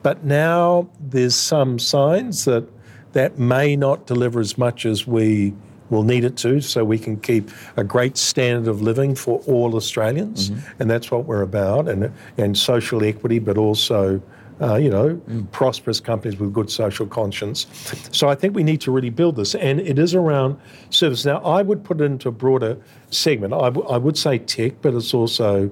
But 0.03 0.25
now 0.25 0.89
there's 0.99 1.37
some 1.37 1.79
signs 1.79 2.45
that 2.45 2.65
that 3.13 3.39
may 3.39 3.77
not 3.77 4.07
deliver 4.07 4.41
as 4.41 4.57
much 4.57 4.87
as 4.87 5.07
we 5.07 5.53
will 5.91 6.05
need 6.05 6.25
it 6.25 6.37
to, 6.37 6.61
so 6.61 6.85
we 6.85 6.99
can 6.99 7.19
keep 7.21 7.51
a 7.77 7.83
great 7.83 8.17
standard 8.17 8.71
of 8.71 8.81
living 8.81 9.17
for 9.17 9.41
all 9.49 9.75
Australians, 9.75 10.51
mm-hmm. 10.51 10.83
and 10.83 10.89
that's 10.89 11.11
what 11.11 11.25
we're 11.27 11.43
about, 11.43 11.89
and 11.89 12.13
and 12.39 12.57
social 12.57 13.05
equity, 13.05 13.39
but 13.39 13.59
also. 13.59 14.21
Uh, 14.63 14.77
you 14.77 14.91
know, 14.91 15.19
mm. 15.27 15.51
prosperous 15.53 16.01
companies 16.01 16.39
with 16.39 16.53
good 16.53 16.71
social 16.71 17.07
conscience. 17.07 17.67
So 18.13 18.29
I 18.29 18.35
think 18.35 18.55
we 18.55 18.63
need 18.63 18.83
to 18.83 18.91
really 18.91 19.09
build 19.09 19.37
this, 19.37 19.55
and 19.55 19.81
it 19.81 19.99
is 19.99 20.15
around 20.15 20.61
service. 20.91 21.25
Now, 21.25 21.39
I 21.39 21.63
would 21.63 21.83
put 21.83 21.99
it 22.03 22.05
into 22.05 22.29
a 22.29 22.33
broader 22.33 22.77
segment. 23.11 23.55
I, 23.55 23.71
w- 23.71 23.89
I 23.89 23.97
would 23.97 24.19
say 24.19 24.37
tech, 24.37 24.83
but 24.83 24.93
it's 24.93 25.15
also 25.15 25.71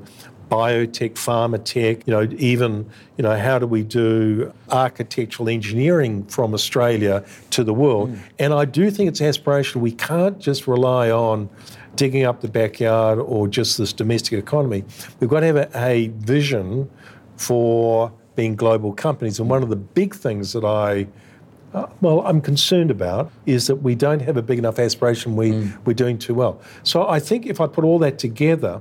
biotech, 0.49 1.12
pharma 1.12 1.62
tech, 1.62 2.07
you 2.07 2.12
know, 2.12 2.28
even, 2.38 2.88
you 3.17 3.23
know, 3.23 3.37
how 3.37 3.59
do 3.59 3.67
we 3.67 3.83
do 3.83 4.52
architectural 4.71 5.49
engineering 5.49 6.25
from 6.26 6.55
Australia 6.55 7.25
to 7.50 7.64
the 7.64 7.75
world? 7.75 8.11
Mm. 8.11 8.21
And 8.38 8.55
I 8.55 8.64
do 8.64 8.90
think 8.90 9.09
it's 9.09 9.21
aspirational. 9.21 9.76
We 9.76 9.93
can't 9.93 10.38
just 10.38 10.67
rely 10.67 11.11
on 11.11 11.49
digging 11.97 12.25
up 12.25 12.40
the 12.40 12.49
backyard 12.49 13.19
or 13.19 13.49
just 13.49 13.78
this 13.78 13.93
domestic 13.93 14.38
economy. 14.38 14.85
We've 15.21 15.31
got 15.31 15.40
to 15.40 15.47
have 15.47 15.57
a, 15.57 15.71
a 15.75 16.09
vision 16.09 16.90
for 17.37 18.12
being 18.37 18.55
global 18.57 18.93
companies. 18.93 19.40
And 19.40 19.50
one 19.50 19.62
of 19.62 19.69
the 19.69 19.76
big 19.76 20.14
things 20.14 20.52
that 20.52 20.64
I 20.64 21.09
uh, 21.75 21.87
well, 22.00 22.21
I'm 22.26 22.40
concerned 22.40 22.90
about 22.90 23.31
is 23.45 23.67
that 23.67 23.76
we 23.76 23.95
don't 23.95 24.21
have 24.21 24.38
a 24.38 24.43
big 24.43 24.59
enough 24.59 24.78
aspiration. 24.78 25.37
We, 25.37 25.50
mm. 25.50 25.78
We're 25.85 25.93
doing 25.93 26.19
too 26.19 26.33
well. 26.33 26.61
So 26.83 27.07
I 27.07 27.21
think 27.21 27.45
if 27.45 27.61
I 27.61 27.67
put 27.67 27.85
all 27.85 27.99
that 27.99 28.19
together, 28.19 28.81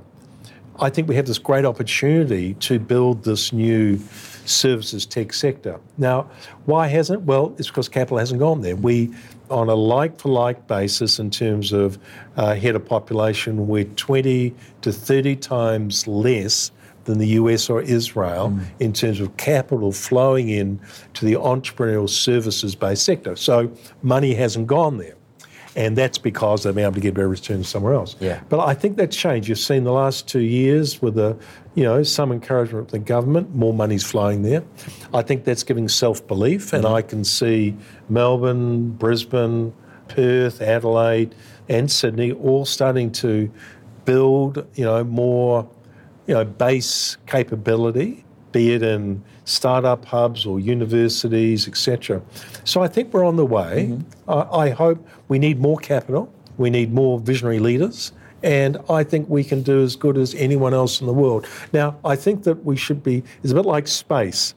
I 0.80 0.90
think 0.90 1.08
we 1.08 1.16
have 1.16 1.26
this 1.26 1.38
great 1.38 1.64
opportunity 1.64 2.54
to 2.54 2.78
build 2.78 3.24
this 3.24 3.52
new 3.52 3.98
services 4.44 5.04
tech 5.04 5.32
sector. 5.32 5.80
Now, 5.96 6.30
why 6.66 6.86
hasn't? 6.86 7.22
Well, 7.22 7.54
it's 7.58 7.68
because 7.68 7.88
capital 7.88 8.18
hasn't 8.18 8.38
gone 8.38 8.60
there. 8.60 8.76
We, 8.76 9.12
on 9.50 9.68
a 9.68 9.74
like 9.74 10.20
for 10.20 10.28
like 10.28 10.68
basis 10.68 11.18
in 11.18 11.30
terms 11.30 11.72
of 11.72 11.98
uh, 12.36 12.54
head 12.54 12.76
of 12.76 12.84
population, 12.86 13.66
we're 13.66 13.84
20 13.84 14.54
to 14.82 14.92
30 14.92 15.36
times 15.36 16.06
less 16.06 16.70
than 17.04 17.18
the 17.18 17.28
US 17.28 17.68
or 17.68 17.82
Israel 17.82 18.50
mm. 18.50 18.64
in 18.78 18.92
terms 18.92 19.18
of 19.18 19.36
capital 19.36 19.90
flowing 19.90 20.48
in 20.48 20.78
to 21.14 21.24
the 21.24 21.34
entrepreneurial 21.34 22.08
services 22.08 22.74
based 22.74 23.04
sector. 23.04 23.34
So 23.34 23.72
money 24.02 24.34
hasn't 24.34 24.66
gone 24.68 24.98
there 24.98 25.17
and 25.78 25.96
that's 25.96 26.18
because 26.18 26.64
they've 26.64 26.74
been 26.74 26.82
able 26.82 26.94
to 26.94 27.00
get 27.00 27.14
better 27.14 27.28
returns 27.28 27.68
somewhere 27.68 27.94
else. 27.94 28.16
Yeah. 28.18 28.40
But 28.48 28.66
I 28.66 28.74
think 28.74 28.96
that's 28.96 29.16
changed. 29.16 29.48
You've 29.48 29.60
seen 29.60 29.84
the 29.84 29.92
last 29.92 30.26
two 30.26 30.40
years 30.40 31.00
with 31.00 31.14
the, 31.14 31.36
you 31.76 31.84
know, 31.84 32.02
some 32.02 32.32
encouragement 32.32 32.90
from 32.90 32.98
the 32.98 33.04
government, 33.04 33.54
more 33.54 33.72
money's 33.72 34.02
flowing 34.02 34.42
there. 34.42 34.64
I 35.14 35.22
think 35.22 35.44
that's 35.44 35.62
giving 35.62 35.88
self 35.88 36.26
belief, 36.26 36.72
and 36.72 36.82
mm-hmm. 36.82 36.94
I 36.94 37.02
can 37.02 37.22
see 37.22 37.76
Melbourne, 38.08 38.90
Brisbane, 38.90 39.72
Perth, 40.08 40.60
Adelaide, 40.60 41.36
and 41.68 41.88
Sydney 41.88 42.32
all 42.32 42.64
starting 42.64 43.12
to 43.12 43.48
build, 44.04 44.66
you 44.74 44.84
know, 44.84 45.04
more, 45.04 45.70
you 46.26 46.34
know, 46.34 46.44
base 46.44 47.16
capability, 47.26 48.24
be 48.58 48.72
it 48.72 48.82
in 48.82 49.22
startup 49.44 50.04
hubs 50.04 50.44
or 50.44 50.58
universities, 50.58 51.68
etc. 51.68 52.20
So 52.64 52.82
I 52.82 52.88
think 52.88 53.12
we're 53.12 53.24
on 53.24 53.36
the 53.36 53.46
way. 53.46 53.74
Mm-hmm. 53.90 54.30
I, 54.30 54.66
I 54.66 54.70
hope 54.70 54.98
we 55.28 55.38
need 55.38 55.60
more 55.60 55.76
capital, 55.76 56.24
we 56.56 56.68
need 56.68 56.92
more 56.92 57.20
visionary 57.20 57.60
leaders, 57.60 58.10
and 58.42 58.76
I 58.90 59.04
think 59.04 59.28
we 59.28 59.44
can 59.44 59.62
do 59.62 59.80
as 59.80 59.94
good 59.94 60.16
as 60.18 60.34
anyone 60.34 60.74
else 60.74 61.00
in 61.00 61.06
the 61.06 61.12
world. 61.12 61.46
Now, 61.72 61.88
I 62.04 62.16
think 62.16 62.42
that 62.42 62.64
we 62.64 62.76
should 62.76 63.00
be, 63.04 63.22
it's 63.44 63.52
a 63.52 63.54
bit 63.54 63.64
like 63.64 63.86
space. 63.86 64.54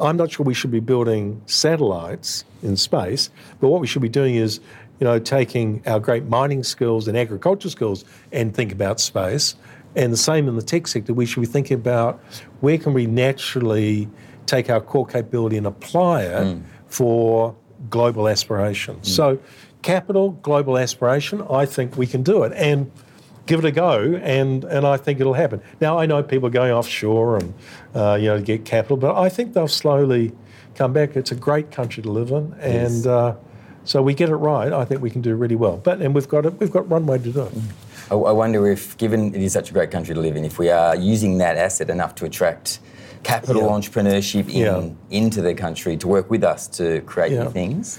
I'm 0.00 0.16
not 0.16 0.30
sure 0.30 0.44
we 0.46 0.54
should 0.54 0.70
be 0.70 0.80
building 0.80 1.42
satellites 1.46 2.44
in 2.62 2.76
space, 2.76 3.30
but 3.60 3.68
what 3.68 3.80
we 3.80 3.88
should 3.88 4.02
be 4.02 4.08
doing 4.08 4.36
is, 4.36 4.60
you 5.00 5.06
know, 5.08 5.18
taking 5.18 5.82
our 5.86 5.98
great 5.98 6.24
mining 6.26 6.62
skills 6.62 7.08
and 7.08 7.18
agriculture 7.18 7.70
skills 7.70 8.04
and 8.30 8.54
think 8.54 8.70
about 8.70 9.00
space. 9.00 9.56
And 9.96 10.12
the 10.12 10.16
same 10.16 10.48
in 10.48 10.56
the 10.56 10.62
tech 10.62 10.86
sector, 10.86 11.12
we 11.12 11.26
should 11.26 11.40
be 11.40 11.46
thinking 11.46 11.76
about 11.76 12.20
where 12.60 12.78
can 12.78 12.92
we 12.92 13.06
naturally 13.06 14.08
take 14.46 14.70
our 14.70 14.80
core 14.80 15.06
capability 15.06 15.56
and 15.56 15.66
apply 15.66 16.22
it 16.22 16.46
mm. 16.46 16.62
for 16.86 17.54
global 17.88 18.28
aspirations. 18.28 19.08
Mm. 19.08 19.16
So, 19.16 19.38
capital, 19.82 20.32
global 20.42 20.78
aspiration, 20.78 21.42
I 21.50 21.66
think 21.66 21.96
we 21.96 22.06
can 22.06 22.22
do 22.22 22.42
it. 22.44 22.52
And 22.54 22.90
give 23.46 23.58
it 23.58 23.64
a 23.64 23.72
go, 23.72 24.14
and, 24.22 24.62
and 24.64 24.86
I 24.86 24.96
think 24.96 25.18
it'll 25.18 25.34
happen. 25.34 25.60
Now, 25.80 25.98
I 25.98 26.06
know 26.06 26.22
people 26.22 26.46
are 26.46 26.52
going 26.52 26.70
offshore 26.70 27.38
and, 27.38 27.54
uh, 27.94 28.16
you 28.20 28.26
know, 28.26 28.36
to 28.36 28.42
get 28.42 28.64
capital, 28.64 28.96
but 28.96 29.16
I 29.16 29.28
think 29.28 29.54
they'll 29.54 29.66
slowly 29.66 30.32
come 30.76 30.92
back. 30.92 31.16
It's 31.16 31.32
a 31.32 31.34
great 31.34 31.72
country 31.72 32.02
to 32.02 32.10
live 32.10 32.30
in, 32.30 32.54
and 32.60 32.94
yes. 32.94 33.06
uh, 33.06 33.34
so 33.84 34.02
we 34.02 34.14
get 34.14 34.28
it 34.28 34.36
right. 34.36 34.72
I 34.72 34.84
think 34.84 35.00
we 35.00 35.10
can 35.10 35.20
do 35.20 35.34
really 35.34 35.56
well. 35.56 35.78
But 35.78 36.00
and 36.00 36.14
we've 36.14 36.28
got 36.28 36.46
it. 36.46 36.60
We've 36.60 36.70
got 36.70 36.88
runway 36.88 37.18
to 37.18 37.32
do 37.32 37.42
it. 37.42 37.52
I, 38.10 38.14
I 38.14 38.32
wonder 38.32 38.70
if, 38.70 38.96
given 38.96 39.34
it 39.34 39.40
is 39.40 39.52
such 39.52 39.70
a 39.70 39.72
great 39.72 39.90
country 39.90 40.14
to 40.14 40.20
live 40.20 40.36
in, 40.36 40.44
if 40.44 40.58
we 40.58 40.70
are 40.70 40.96
using 40.96 41.38
that 41.38 41.56
asset 41.56 41.90
enough 41.90 42.14
to 42.16 42.24
attract 42.24 42.80
capital 43.22 43.62
yeah. 43.62 43.68
entrepreneurship 43.68 44.48
in, 44.48 44.56
yeah. 44.56 45.18
into 45.18 45.42
the 45.42 45.54
country 45.54 45.96
to 45.98 46.08
work 46.08 46.30
with 46.30 46.42
us 46.42 46.66
to 46.68 47.00
create 47.02 47.32
yeah. 47.32 47.44
new 47.44 47.50
things? 47.50 47.98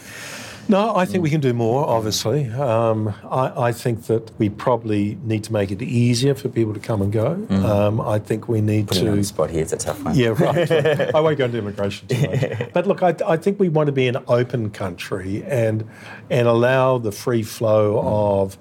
No, 0.68 0.96
I 0.96 1.06
think 1.06 1.24
we 1.24 1.30
can 1.30 1.42
do 1.42 1.54
more, 1.54 1.86
obviously. 1.86 2.48
Um, 2.50 3.14
I, 3.30 3.68
I, 3.68 3.72
think 3.74 4.04
that 4.04 4.32
we 4.40 4.48
probably 4.48 5.18
need 5.24 5.44
to 5.46 5.54
make 5.54 5.70
it 5.70 5.82
easier 5.82 6.34
for 6.34 6.48
people 6.48 6.74
to 6.74 6.80
come 6.80 7.02
and 7.02 7.12
go. 7.12 7.36
Mm. 7.36 7.64
Um, 7.66 8.00
I 8.00 8.20
think 8.20 8.48
we 8.48 8.62
need 8.62 8.88
Put 8.88 8.98
to. 9.00 9.10
on 9.10 9.18
the 9.18 9.24
spot 9.24 9.50
here, 9.50 9.64
it's 9.64 9.74
a 9.74 9.78
tough 9.78 10.02
one. 10.02 10.16
Yeah, 10.16 10.30
right. 10.30 10.72
I 11.16 11.20
won't 11.20 11.38
go 11.38 11.46
into 11.46 11.58
immigration 11.58 12.08
too 12.08 12.28
much. 12.28 12.74
But 12.74 12.88
look, 12.88 13.04
I, 13.04 13.16
I, 13.26 13.38
think 13.38 13.60
we 13.60 13.68
want 13.68 13.88
to 13.88 13.92
be 13.92 14.08
an 14.08 14.18
open 14.28 14.70
country 14.70 15.44
and, 15.44 15.90
and 16.30 16.48
allow 16.48 17.00
the 17.00 17.12
free 17.12 17.44
flow 17.44 17.96
mm. 17.96 18.06
of 18.06 18.58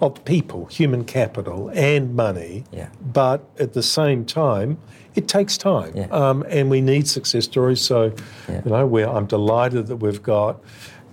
of 0.00 0.24
people, 0.24 0.66
human 0.66 1.04
capital, 1.04 1.70
and 1.74 2.14
money. 2.14 2.64
Yeah. 2.72 2.88
But 3.00 3.48
at 3.58 3.72
the 3.72 3.82
same 3.82 4.24
time, 4.24 4.78
it 5.14 5.28
takes 5.28 5.56
time, 5.56 5.92
yeah. 5.96 6.06
um, 6.06 6.44
and 6.48 6.70
we 6.70 6.80
need 6.80 7.06
success 7.06 7.44
stories. 7.44 7.80
So, 7.80 8.12
yeah. 8.48 8.62
you 8.64 8.70
know, 8.70 9.16
I'm 9.16 9.26
delighted 9.26 9.86
that 9.86 9.96
we've 9.96 10.22
got 10.22 10.60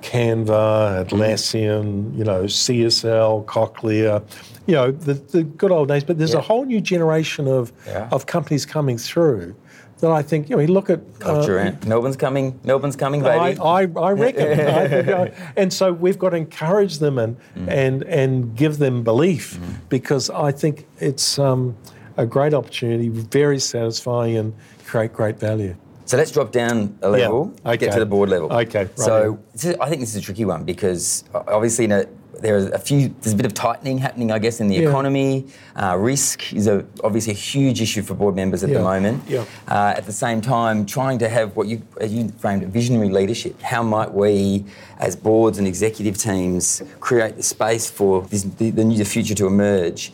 Canva, 0.01 1.07
Atlassian, 1.07 2.17
you 2.17 2.23
know, 2.23 2.43
CSL, 2.43 3.45
Cochlear, 3.45 4.23
you 4.65 4.73
know, 4.73 4.91
the, 4.91 5.13
the 5.13 5.43
good 5.43 5.71
old 5.71 5.88
days. 5.88 6.03
But 6.03 6.17
there's 6.17 6.33
a 6.33 6.41
whole 6.41 6.65
new 6.65 6.81
generation 6.81 7.47
of 7.47 7.71
of 8.11 8.25
companies 8.25 8.65
coming 8.65 8.97
through 8.97 9.55
that 10.01 10.12
I 10.12 10.22
think 10.22 10.50
you 10.50 10.55
know. 10.55 10.62
You 10.62 10.67
look 10.67 10.89
at 10.89 11.20
culture. 11.20 11.60
Uh, 11.60 12.00
one's 12.00 12.17
coming. 12.17 12.60
No 12.63 12.77
one's 12.77 12.96
coming, 12.96 13.22
baby. 13.22 13.60
I, 13.60 13.81
I, 13.81 13.81
I 13.84 14.12
reckon. 14.12 14.60
I 14.60 14.88
think, 14.88 15.08
uh, 15.08 15.27
and 15.55 15.72
so 15.72 15.93
we've 15.93 16.20
got 16.20 16.31
to 16.31 16.38
encourage 16.38 17.00
them 17.00 17.17
and 17.17 17.38
mm. 17.55 17.67
and 17.70 18.03
and 18.03 18.55
give 18.55 18.77
them 18.77 19.03
belief 19.03 19.58
mm. 19.58 19.75
because 19.89 20.29
I 20.29 20.51
think 20.51 20.86
it's. 21.00 21.39
Um, 21.39 21.77
a 22.17 22.25
great 22.25 22.53
opportunity, 22.53 23.10
very 23.10 23.60
satisfying, 23.60 24.38
and 24.38 24.53
create 24.86 25.13
great 25.13 25.39
value. 25.39 25.75
So 26.05 26.17
let's 26.17 26.31
drop 26.31 26.51
down 26.51 26.98
a 27.01 27.10
level, 27.10 27.53
yeah. 27.63 27.72
okay. 27.72 27.86
get 27.86 27.93
to 27.93 28.00
the 28.00 28.05
board 28.05 28.29
level. 28.29 28.51
Okay. 28.51 28.86
Right 28.86 29.00
so 29.00 29.39
I 29.79 29.88
think 29.88 30.01
this 30.01 30.10
is 30.10 30.17
a 30.17 30.22
tricky 30.22 30.43
one 30.43 30.65
because 30.65 31.24
obviously 31.34 31.86
in 31.86 31.93
a, 31.93 32.05
there 32.41 32.57
are 32.57 32.69
a 32.69 32.79
few. 32.79 33.13
There's 33.21 33.33
a 33.33 33.38
bit 33.38 33.45
of 33.45 33.53
tightening 33.53 33.98
happening, 33.98 34.31
I 34.31 34.39
guess, 34.39 34.60
in 34.60 34.67
the 34.67 34.75
yeah. 34.75 34.89
economy. 34.89 35.48
Uh, 35.75 35.95
risk 35.98 36.53
is 36.53 36.67
a, 36.67 36.86
obviously 37.03 37.33
a 37.33 37.36
huge 37.36 37.81
issue 37.81 38.01
for 38.01 38.13
board 38.13 38.36
members 38.36 38.63
at 38.63 38.69
yeah. 38.69 38.77
the 38.77 38.83
moment. 38.83 39.24
Yeah. 39.27 39.45
Uh, 39.67 39.93
at 39.95 40.05
the 40.05 40.12
same 40.12 40.41
time, 40.41 40.86
trying 40.86 41.19
to 41.19 41.29
have 41.29 41.55
what 41.55 41.67
you, 41.67 41.81
as 42.00 42.13
you 42.13 42.29
framed 42.39 42.63
it, 42.63 42.69
visionary 42.69 43.10
leadership. 43.10 43.62
How 43.62 43.83
might 43.83 44.13
we, 44.13 44.65
as 45.00 45.15
boards 45.15 45.57
and 45.57 45.67
executive 45.67 46.17
teams, 46.17 46.81
create 47.00 47.38
the 47.38 47.43
space 47.43 47.89
for 47.89 48.24
this, 48.24 48.43
the, 48.43 48.71
the 48.71 48.83
new 48.83 49.05
future 49.05 49.36
to 49.36 49.48
emerge? 49.48 50.12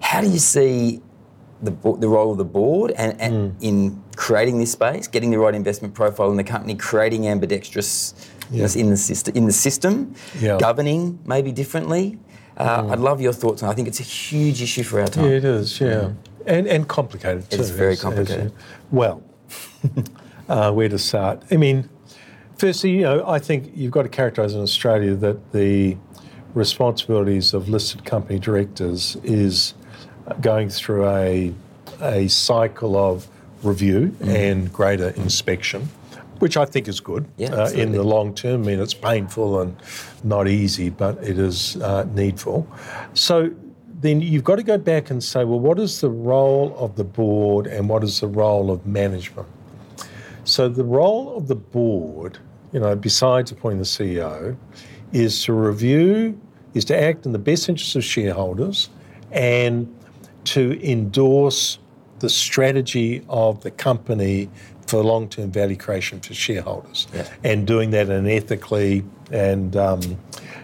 How 0.00 0.20
do 0.20 0.28
you 0.28 0.38
see 0.38 1.02
the, 1.62 1.70
the 1.70 2.08
role 2.08 2.30
of 2.32 2.38
the 2.38 2.44
board 2.44 2.92
and, 2.92 3.20
and 3.20 3.52
mm. 3.52 3.62
in 3.62 4.02
creating 4.16 4.58
this 4.58 4.72
space, 4.72 5.06
getting 5.08 5.30
the 5.30 5.38
right 5.38 5.54
investment 5.54 5.94
profile 5.94 6.30
in 6.30 6.36
the 6.36 6.44
company, 6.44 6.74
creating 6.74 7.26
ambidextrous 7.28 8.14
yeah. 8.50 8.68
in 8.76 8.90
the 8.90 8.96
system, 8.96 9.34
in 9.36 9.46
the 9.46 9.52
system, 9.52 10.14
yeah. 10.38 10.58
governing 10.58 11.18
maybe 11.24 11.52
differently. 11.52 12.18
Uh, 12.56 12.82
mm. 12.82 12.92
I'd 12.92 12.98
love 12.98 13.20
your 13.20 13.32
thoughts 13.32 13.62
on. 13.62 13.70
I 13.70 13.74
think 13.74 13.88
it's 13.88 14.00
a 14.00 14.04
huge 14.04 14.62
issue 14.62 14.82
for 14.82 15.00
our 15.00 15.08
time. 15.08 15.24
Yeah, 15.24 15.30
it 15.32 15.44
is. 15.44 15.80
Yeah, 15.80 15.86
mm. 15.86 16.16
and 16.46 16.66
and 16.66 16.88
complicated 16.88 17.50
too. 17.50 17.60
It's 17.60 17.70
very 17.70 17.96
complicated. 17.96 18.46
As, 18.46 18.52
well, 18.90 19.22
uh, 20.48 20.72
where 20.72 20.88
to 20.88 20.98
start? 20.98 21.42
I 21.50 21.56
mean, 21.56 21.88
firstly, 22.56 22.90
you 22.90 23.02
know, 23.02 23.26
I 23.26 23.38
think 23.38 23.72
you've 23.74 23.92
got 23.92 24.02
to 24.02 24.08
characterise 24.08 24.54
in 24.54 24.60
Australia 24.60 25.14
that 25.16 25.52
the 25.52 25.96
responsibilities 26.54 27.52
of 27.52 27.68
listed 27.68 28.04
company 28.04 28.38
directors 28.38 29.16
is 29.22 29.74
going 30.40 30.70
through 30.70 31.06
a, 31.06 31.52
a 32.00 32.28
cycle 32.28 32.96
of 32.96 33.28
review 33.62 34.16
mm. 34.18 34.28
and 34.28 34.72
greater 34.72 35.10
inspection, 35.10 35.88
which 36.38 36.56
I 36.56 36.64
think 36.64 36.88
is 36.88 37.00
good 37.00 37.26
yeah, 37.36 37.48
uh, 37.54 37.70
in 37.70 37.92
the 37.92 38.02
long 38.02 38.34
term. 38.34 38.62
I 38.62 38.66
mean, 38.66 38.80
it's 38.80 38.94
painful 38.94 39.60
and 39.60 39.76
not 40.24 40.48
easy, 40.48 40.90
but 40.90 41.22
it 41.22 41.38
is 41.38 41.76
uh, 41.76 42.06
needful. 42.14 42.66
So 43.14 43.50
then 44.00 44.20
you've 44.20 44.44
got 44.44 44.56
to 44.56 44.62
go 44.62 44.78
back 44.78 45.10
and 45.10 45.22
say, 45.22 45.44
well, 45.44 45.60
what 45.60 45.78
is 45.78 46.00
the 46.00 46.10
role 46.10 46.76
of 46.78 46.96
the 46.96 47.04
board 47.04 47.66
and 47.66 47.88
what 47.88 48.04
is 48.04 48.20
the 48.20 48.28
role 48.28 48.70
of 48.70 48.86
management? 48.86 49.48
So 50.44 50.68
the 50.68 50.84
role 50.84 51.36
of 51.36 51.48
the 51.48 51.56
board, 51.56 52.38
you 52.72 52.80
know, 52.80 52.94
besides 52.94 53.50
appointing 53.50 53.78
the 53.78 53.84
CEO, 53.84 54.56
is 55.12 55.44
to 55.44 55.52
review, 55.52 56.40
is 56.74 56.84
to 56.86 57.00
act 57.00 57.26
in 57.26 57.32
the 57.32 57.38
best 57.38 57.68
interests 57.68 57.96
of 57.96 58.04
shareholders 58.04 58.90
and 59.32 59.92
to 60.44 60.80
endorse 60.88 61.78
the 62.18 62.28
strategy 62.28 63.24
of 63.28 63.62
the 63.62 63.70
company 63.70 64.48
for 64.86 65.02
long 65.02 65.28
term 65.28 65.50
value 65.50 65.76
creation 65.76 66.20
for 66.20 66.34
shareholders 66.34 67.08
yeah. 67.12 67.28
and 67.44 67.66
doing 67.66 67.90
that 67.90 68.06
in 68.06 68.12
an 68.12 68.28
ethically 68.28 69.04
and 69.30 69.76
um, 69.76 70.00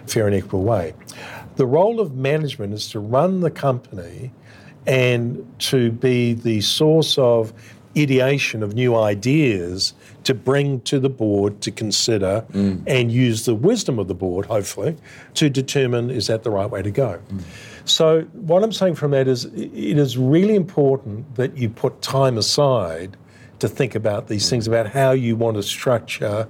fair 0.07 0.27
and 0.27 0.37
equitable 0.37 0.63
way. 0.63 0.95
The 1.57 1.67
role 1.67 2.01
of 2.01 2.15
management 2.15 2.73
is 2.73 2.89
to 2.91 3.01
run 3.01 3.41
the 3.41 3.51
company 3.51 4.33
and 4.87 5.47
to 5.59 5.93
be 5.93 6.33
the 6.33 6.61
source 6.61 7.19
of 7.19 7.53
ideation 7.97 8.63
of 8.63 8.75
new 8.75 8.97
ideas 8.97 9.95
to 10.25 10.35
bring 10.35 10.81
to 10.83 10.99
the 10.99 11.09
board 11.09 11.61
to 11.61 11.71
consider 11.71 12.45
mm. 12.53 12.83
and 12.87 13.13
use 13.13 13.45
the 13.45 13.55
wisdom 13.55 13.99
of 13.99 14.09
the 14.09 14.15
board, 14.15 14.47
hopefully, 14.47 14.97
to 15.35 15.51
determine 15.51 16.11
is 16.11 16.29
that 16.29 16.43
the 16.43 16.51
right 16.51 16.71
way 16.71 16.83
to 16.83 16.91
go. 16.91 17.21
Mm. 17.31 17.43
So, 17.85 18.23
what 18.33 18.63
I'm 18.63 18.73
saying 18.73 18.95
from 18.95 19.11
that 19.11 19.29
is 19.29 19.47
it 19.47 19.99
is 19.99 20.17
really 20.17 20.55
important 20.55 21.35
that 21.35 21.57
you 21.57 21.69
put 21.69 22.01
time 22.01 22.39
aside 22.39 23.17
to 23.59 23.69
think 23.69 23.95
about 23.95 24.29
these 24.29 24.47
mm. 24.47 24.51
things, 24.51 24.67
about 24.67 24.87
how 24.87 25.11
you 25.13 25.37
want 25.37 25.57
to 25.57 25.63
structure 25.63 26.49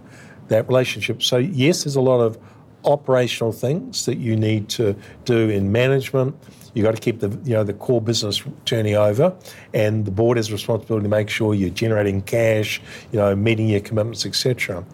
that 0.49 0.69
relationship. 0.69 1.23
So, 1.23 1.39
yes, 1.39 1.85
there's 1.85 1.97
a 1.97 2.01
lot 2.01 2.21
of 2.21 2.39
operational 2.85 3.53
things 3.53 4.07
that 4.07 4.19
you 4.19 4.37
need 4.37 4.69
to 4.69 4.97
do 5.25 5.49
in 5.49 5.73
management 5.73 6.37
You've 6.75 6.85
got 6.85 6.95
to 6.95 7.01
keep 7.01 7.21
the 7.21 7.29
you 7.45 7.53
know 7.55 7.65
the 7.65 7.75
core 7.75 8.01
business 8.01 8.43
turning 8.65 8.95
over, 8.95 9.35
and 9.75 10.05
the 10.05 10.11
board 10.11 10.39
has 10.39 10.51
responsibility 10.51 11.05
to 11.05 11.09
make 11.09 11.29
sure 11.29 11.55
you're 11.55 11.71
generating 11.71 12.23
cash, 12.23 12.81
you 13.13 13.19
know, 13.19 13.35
meeting 13.37 13.69
your 13.69 13.81
commitments, 13.81 14.25
etc. 14.25 14.85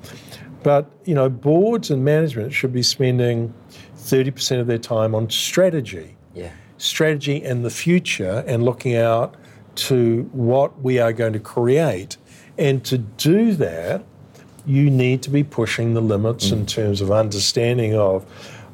But 0.62 0.90
you 1.04 1.14
know, 1.14 1.28
boards 1.28 1.90
and 1.90 2.04
management 2.04 2.52
should 2.52 2.72
be 2.72 2.82
spending 2.82 3.54
thirty 3.96 4.30
percent 4.30 4.60
of 4.60 4.66
their 4.66 4.78
time 4.78 5.14
on 5.14 5.30
strategy. 5.30 6.16
Yeah. 6.34 6.50
Strategy 6.78 7.44
and 7.44 7.64
the 7.64 7.70
future, 7.70 8.44
and 8.46 8.64
looking 8.64 8.96
out 8.96 9.36
to 9.76 10.28
what 10.32 10.82
we 10.82 10.98
are 10.98 11.12
going 11.12 11.32
to 11.32 11.40
create. 11.40 12.16
And 12.56 12.84
to 12.86 12.98
do 12.98 13.52
that, 13.54 14.04
you 14.68 14.90
need 14.90 15.22
to 15.22 15.30
be 15.30 15.42
pushing 15.42 15.94
the 15.94 16.00
limits 16.00 16.48
mm. 16.48 16.52
in 16.52 16.66
terms 16.66 17.00
of 17.00 17.10
understanding 17.10 17.94
of 17.94 18.24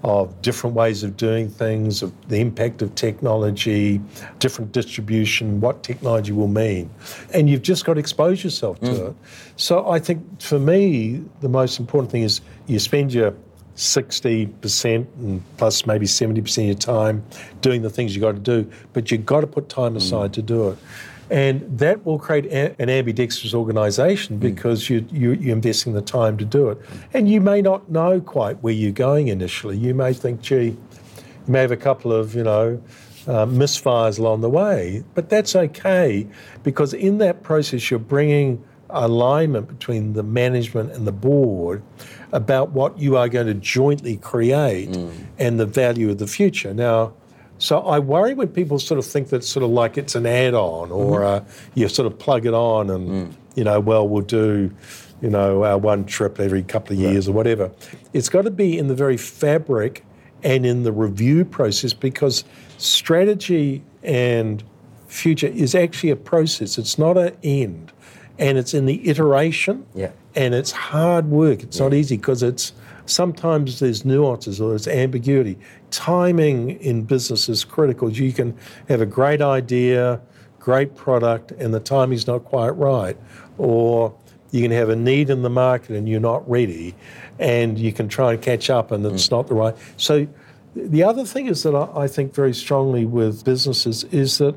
of 0.05 0.43
different 0.43 0.77
ways 0.77 1.03
of 1.03 1.17
doing 1.17 1.49
things, 1.49 2.03
of 2.03 2.13
the 2.29 2.37
impact 2.37 2.83
of 2.83 2.95
technology, 2.95 3.99
different 4.39 4.71
distribution, 4.71 5.63
what 5.63 5.83
technology 5.83 6.31
will 6.31 6.47
mean. 6.47 6.91
And 7.33 7.49
you've 7.49 7.63
just 7.63 7.87
got 7.87 7.95
to 7.95 8.01
expose 8.01 8.45
yourself 8.45 8.79
to 8.81 8.87
mm. 8.87 9.11
it. 9.11 9.17
So 9.57 9.89
I 9.89 9.99
think 9.99 10.43
for 10.43 10.59
me, 10.59 11.25
the 11.41 11.49
most 11.49 11.81
important 11.81 12.13
thing 12.13 12.23
is 12.23 12.43
you 12.67 12.79
spend 12.79 13.15
your 13.15 13.35
60% 13.77 14.95
and 14.95 15.43
plus 15.57 15.87
maybe 15.87 16.05
70% 16.05 16.59
of 16.59 16.65
your 16.65 16.75
time 16.75 17.25
doing 17.63 17.81
the 17.81 17.89
things 17.89 18.15
you've 18.15 18.23
got 18.23 18.33
to 18.33 18.39
do, 18.39 18.71
but 18.93 19.11
you've 19.11 19.25
got 19.25 19.41
to 19.41 19.47
put 19.47 19.71
time 19.71 19.97
aside 19.97 20.31
mm. 20.31 20.35
to 20.35 20.43
do 20.43 20.69
it. 20.69 20.79
And 21.31 21.79
that 21.79 22.05
will 22.05 22.19
create 22.19 22.47
a, 22.47 22.81
an 22.81 22.91
ambidextrous 22.91 23.55
organisation 23.55 24.37
hmm. 24.37 24.41
because 24.41 24.91
you, 24.91 25.07
you, 25.11 25.33
you're 25.33 25.53
investing 25.55 25.93
the 25.93 26.03
time 26.03 26.37
to 26.39 26.45
do 26.45 26.69
it. 26.71 26.79
And 27.13 27.31
you 27.31 27.41
may 27.41 27.63
not 27.63 27.91
know 27.91 28.21
quite 28.21 28.63
where 28.63 28.75
you're 28.75 28.93
going 28.93 29.29
initially. 29.29 29.77
You 29.77 29.95
may 29.95 30.13
think, 30.13 30.41
gee, 30.43 30.77
you 30.77 30.79
may 31.47 31.61
have 31.61 31.73
a 31.73 31.77
couple 31.77 32.13
of, 32.13 32.35
you 32.35 32.43
know, 32.43 32.83
uh, 33.27 33.47
misfires 33.47 34.19
along 34.19 34.43
the 34.43 34.51
way, 34.51 35.03
but 35.15 35.31
that's 35.31 35.57
okay 35.57 36.27
because 36.63 36.93
in 36.93 37.19
that 37.19 37.43
process 37.43 37.91
you're 37.91 37.99
bringing 37.99 38.63
alignment 38.91 39.67
between 39.67 40.13
the 40.13 40.23
management 40.23 40.93
and 40.93 41.07
the 41.07 41.13
board 41.13 41.83
about 42.33 42.71
what 42.71 42.99
you 42.99 43.17
are 43.17 43.29
going 43.29 43.47
to 43.47 43.55
jointly 43.55 44.17
create 44.19 44.91
mm. 44.91 45.11
and 45.39 45.59
the 45.59 45.67
value 45.67 46.11
of 46.11 46.19
the 46.19 46.27
future. 46.27 46.75
Now, 46.75 47.15
so 47.65 47.81
I 47.81 47.99
worry 47.99 48.35
when 48.35 48.49
people 48.49 48.79
sort 48.79 48.99
of 48.99 49.07
think 49.07 49.31
that 49.31 49.43
sort 49.43 49.65
of 49.65 49.71
like 49.71 49.97
it's 49.97 50.15
an 50.15 50.27
add-on 50.27 50.93
or 50.93 51.21
mm-hmm. 51.21 51.47
uh, 51.47 51.51
you 51.75 51.89
sort 51.89 52.05
of 52.05 52.19
plug 52.19 52.45
it 52.45 52.53
on 52.53 52.91
and 52.91 53.09
mm. 53.09 53.35
you 53.55 53.65
know, 53.65 53.81
well, 53.81 54.07
we'll 54.07 54.21
do 54.21 54.71
you 55.23 55.31
know 55.31 55.65
our 55.65 55.79
one 55.79 56.05
trip 56.05 56.39
every 56.39 56.63
couple 56.63 56.93
of 56.93 57.01
years 57.01 57.27
right. 57.27 57.33
or 57.33 57.35
whatever. 57.35 57.71
It's 58.13 58.29
got 58.29 58.43
to 58.43 58.51
be 58.51 58.77
in 58.77 58.89
the 58.89 58.95
very 58.95 59.17
fabric 59.17 60.05
and 60.43 60.67
in 60.67 60.83
the 60.83 60.93
review 60.93 61.47
process 61.47 61.95
because 61.95 62.45
strategy 62.77 63.83
and 64.03 64.63
future 65.07 65.47
is 65.47 65.75
actually 65.75 66.11
a 66.11 66.17
process. 66.17 66.77
It's 66.77 66.99
not 66.99 67.17
an 67.17 67.35
end, 67.43 67.93
and 68.39 68.59
it's 68.59 68.75
in 68.75 68.85
the 68.85 69.09
iteration. 69.09 69.87
Yeah. 69.95 70.11
And 70.37 70.53
it's 70.53 70.73
hard 70.73 71.31
work. 71.31 71.63
It's 71.63 71.79
yeah. 71.79 71.85
not 71.85 71.95
easy 71.95 72.19
because 72.19 72.43
it's 72.43 72.75
sometimes 73.07 73.81
there's 73.81 74.05
nuances 74.05 74.61
or 74.61 74.71
there's 74.71 74.89
ambiguity. 74.89 75.59
Timing 75.91 76.71
in 76.81 77.03
business 77.03 77.49
is 77.49 77.65
critical. 77.65 78.11
You 78.11 78.33
can 78.33 78.57
have 78.89 79.01
a 79.01 79.07
great 79.07 79.43
idea, 79.43 80.21
great 80.59 80.95
product, 80.95 81.53
and 81.53 81.75
the 81.75 81.81
timing's 81.81 82.27
not 82.27 82.45
quite 82.45 82.71
right. 82.71 83.17
Or 83.59 84.17
you 84.51 84.63
can 84.63 84.71
have 84.71 84.89
a 84.89 84.97
need 84.97 85.31
in 85.31 85.43
the 85.43 85.51
market 85.51 85.97
and 85.97 86.09
you're 86.09 86.21
not 86.21 86.49
ready, 86.49 86.95
and 87.39 87.79
you 87.79 87.93
can 87.93 88.09
try 88.09 88.33
and 88.33 88.43
catch 88.43 88.71
up 88.71 88.91
and 88.91 89.05
it's 89.07 89.29
mm. 89.29 89.33
not 89.33 89.49
the 89.49 89.55
right. 89.55 89.77
So 89.97 90.27
the 90.77 91.03
other 91.03 91.25
thing 91.25 91.47
is 91.47 91.63
that 91.65 91.75
I 91.75 92.09
think 92.09 92.35
very 92.35 92.55
strongly 92.55 93.05
with 93.05 93.45
businesses 93.45 94.05
is 94.05 94.39
that 94.39 94.55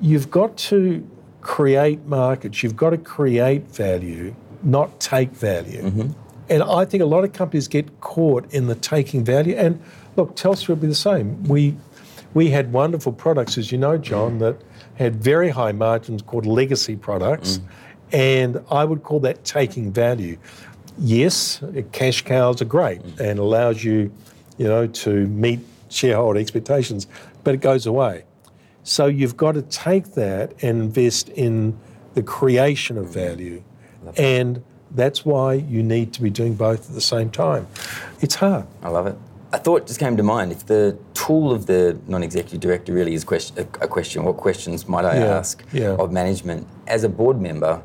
you've 0.00 0.30
got 0.30 0.56
to 0.56 1.08
create 1.40 2.04
markets, 2.06 2.62
you've 2.62 2.76
got 2.76 2.90
to 2.90 2.98
create 2.98 3.68
value, 3.68 4.34
not 4.62 4.98
take 5.00 5.30
value. 5.30 5.82
Mm-hmm. 5.82 6.23
And 6.48 6.62
I 6.62 6.84
think 6.84 7.02
a 7.02 7.06
lot 7.06 7.24
of 7.24 7.32
companies 7.32 7.68
get 7.68 8.00
caught 8.00 8.52
in 8.52 8.66
the 8.66 8.74
taking 8.74 9.24
value. 9.24 9.56
And 9.56 9.80
look, 10.16 10.36
Telstra 10.36 10.70
will 10.70 10.76
be 10.76 10.86
the 10.86 10.94
same. 10.94 11.42
We 11.44 11.76
we 12.34 12.50
had 12.50 12.72
wonderful 12.72 13.12
products, 13.12 13.56
as 13.56 13.70
you 13.70 13.78
know, 13.78 13.96
John, 13.96 14.38
that 14.38 14.60
had 14.96 15.22
very 15.22 15.50
high 15.50 15.72
margins 15.72 16.20
called 16.20 16.46
legacy 16.46 16.96
products. 16.96 17.58
Mm. 17.58 17.64
And 18.12 18.64
I 18.70 18.84
would 18.84 19.02
call 19.04 19.20
that 19.20 19.44
taking 19.44 19.92
value. 19.92 20.36
Yes, 20.98 21.62
cash 21.92 22.22
cows 22.22 22.60
are 22.60 22.66
great 22.66 23.02
mm. 23.02 23.20
and 23.20 23.38
allows 23.38 23.84
you, 23.84 24.12
you 24.58 24.66
know, 24.66 24.86
to 24.86 25.26
meet 25.28 25.60
shareholder 25.88 26.40
expectations, 26.40 27.06
but 27.44 27.54
it 27.54 27.60
goes 27.60 27.86
away. 27.86 28.24
So 28.82 29.06
you've 29.06 29.36
got 29.36 29.52
to 29.52 29.62
take 29.62 30.14
that 30.14 30.52
and 30.62 30.82
invest 30.82 31.28
in 31.30 31.78
the 32.14 32.22
creation 32.22 32.98
of 32.98 33.08
value. 33.08 33.62
And 34.16 34.62
that's 34.94 35.24
why 35.24 35.54
you 35.54 35.82
need 35.82 36.12
to 36.14 36.22
be 36.22 36.30
doing 36.30 36.54
both 36.54 36.88
at 36.88 36.94
the 36.94 37.00
same 37.00 37.30
time. 37.30 37.66
It's 38.20 38.36
hard. 38.36 38.66
I 38.82 38.88
love 38.88 39.06
it. 39.06 39.16
A 39.52 39.58
thought 39.58 39.86
just 39.86 40.00
came 40.00 40.16
to 40.16 40.22
mind. 40.22 40.50
If 40.50 40.66
the 40.66 40.98
tool 41.14 41.52
of 41.52 41.66
the 41.66 41.98
non-executive 42.08 42.58
director 42.58 42.92
really 42.92 43.14
is 43.14 43.22
question, 43.22 43.68
a 43.80 43.86
question, 43.86 44.24
what 44.24 44.36
questions 44.36 44.88
might 44.88 45.04
I 45.04 45.18
yeah, 45.18 45.26
ask 45.26 45.64
yeah. 45.72 45.96
of 45.96 46.10
management 46.10 46.66
as 46.86 47.04
a 47.04 47.08
board 47.08 47.40
member? 47.40 47.80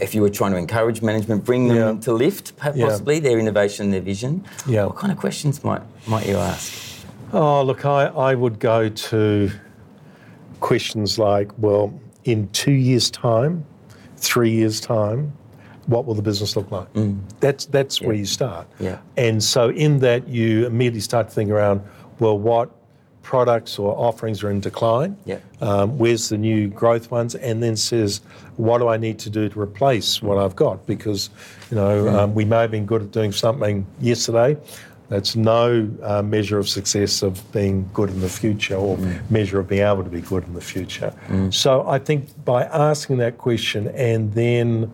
If 0.00 0.16
you 0.16 0.22
were 0.22 0.30
trying 0.30 0.50
to 0.50 0.56
encourage 0.56 1.00
management, 1.00 1.44
bring 1.44 1.68
them 1.68 1.76
yeah. 1.76 2.00
to 2.00 2.12
lift 2.12 2.56
possibly 2.56 3.20
their 3.20 3.38
innovation, 3.38 3.92
their 3.92 4.00
vision. 4.00 4.44
Yeah. 4.66 4.86
What 4.86 4.96
kind 4.96 5.12
of 5.12 5.18
questions 5.18 5.62
might 5.62 5.82
might 6.08 6.26
you 6.26 6.36
ask? 6.36 7.06
Oh, 7.32 7.62
look, 7.62 7.84
I, 7.84 8.06
I 8.06 8.34
would 8.34 8.58
go 8.58 8.88
to 8.88 9.50
questions 10.58 11.20
like, 11.20 11.50
well, 11.56 11.98
in 12.24 12.48
two 12.48 12.72
years' 12.72 13.10
time, 13.12 13.64
three 14.16 14.50
years' 14.50 14.80
time, 14.80 15.32
what 15.92 16.06
will 16.06 16.14
the 16.14 16.22
business 16.22 16.56
look 16.56 16.70
like? 16.70 16.92
Mm. 16.94 17.20
That's 17.40 17.66
that's 17.66 18.00
yeah. 18.00 18.06
where 18.06 18.16
you 18.16 18.26
start. 18.26 18.66
Yeah. 18.80 18.98
And 19.16 19.42
so 19.42 19.70
in 19.70 20.00
that 20.00 20.26
you 20.26 20.66
immediately 20.66 21.00
start 21.00 21.28
to 21.28 21.34
think 21.34 21.50
around, 21.50 21.82
well, 22.18 22.38
what 22.38 22.70
products 23.22 23.78
or 23.78 23.96
offerings 23.96 24.42
are 24.42 24.50
in 24.50 24.60
decline? 24.60 25.16
Yeah. 25.24 25.38
Um, 25.60 25.96
where's 25.98 26.28
the 26.28 26.38
new 26.38 26.68
growth 26.68 27.10
ones? 27.10 27.34
And 27.36 27.62
then 27.62 27.76
says, 27.76 28.20
what 28.56 28.78
do 28.78 28.88
I 28.88 28.96
need 28.96 29.18
to 29.20 29.30
do 29.30 29.48
to 29.48 29.60
replace 29.60 30.20
what 30.20 30.38
I've 30.38 30.56
got? 30.56 30.86
Because 30.86 31.30
you 31.70 31.76
know 31.76 32.04
mm. 32.04 32.14
um, 32.14 32.34
we 32.34 32.44
may 32.44 32.62
have 32.62 32.70
been 32.70 32.86
good 32.86 33.02
at 33.02 33.10
doing 33.12 33.32
something 33.32 33.86
yesterday. 34.00 34.56
That's 35.08 35.36
no 35.36 35.90
uh, 36.02 36.22
measure 36.22 36.58
of 36.58 36.68
success 36.68 37.22
of 37.22 37.52
being 37.52 37.88
good 37.92 38.08
in 38.08 38.20
the 38.20 38.30
future 38.30 38.76
or 38.76 38.96
mm. 38.96 39.30
measure 39.30 39.60
of 39.60 39.68
being 39.68 39.82
able 39.82 40.02
to 40.04 40.10
be 40.10 40.22
good 40.22 40.42
in 40.44 40.54
the 40.54 40.62
future. 40.62 41.14
Mm. 41.28 41.52
So 41.52 41.86
I 41.86 41.98
think 41.98 42.44
by 42.46 42.64
asking 42.64 43.18
that 43.18 43.36
question 43.36 43.88
and 43.88 44.32
then 44.32 44.90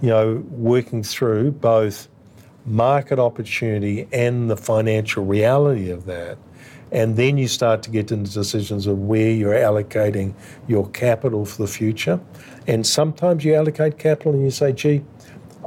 you 0.00 0.08
know, 0.08 0.44
working 0.50 1.02
through 1.02 1.52
both 1.52 2.08
market 2.64 3.18
opportunity 3.18 4.06
and 4.12 4.50
the 4.50 4.56
financial 4.56 5.24
reality 5.24 5.90
of 5.90 6.06
that. 6.06 6.38
And 6.90 7.16
then 7.16 7.36
you 7.36 7.48
start 7.48 7.82
to 7.82 7.90
get 7.90 8.10
into 8.10 8.32
decisions 8.32 8.86
of 8.86 8.98
where 8.98 9.30
you're 9.30 9.54
allocating 9.54 10.34
your 10.66 10.88
capital 10.90 11.44
for 11.44 11.62
the 11.62 11.68
future. 11.68 12.20
And 12.66 12.86
sometimes 12.86 13.44
you 13.44 13.54
allocate 13.54 13.98
capital 13.98 14.32
and 14.32 14.42
you 14.42 14.50
say, 14.50 14.72
gee, 14.72 15.02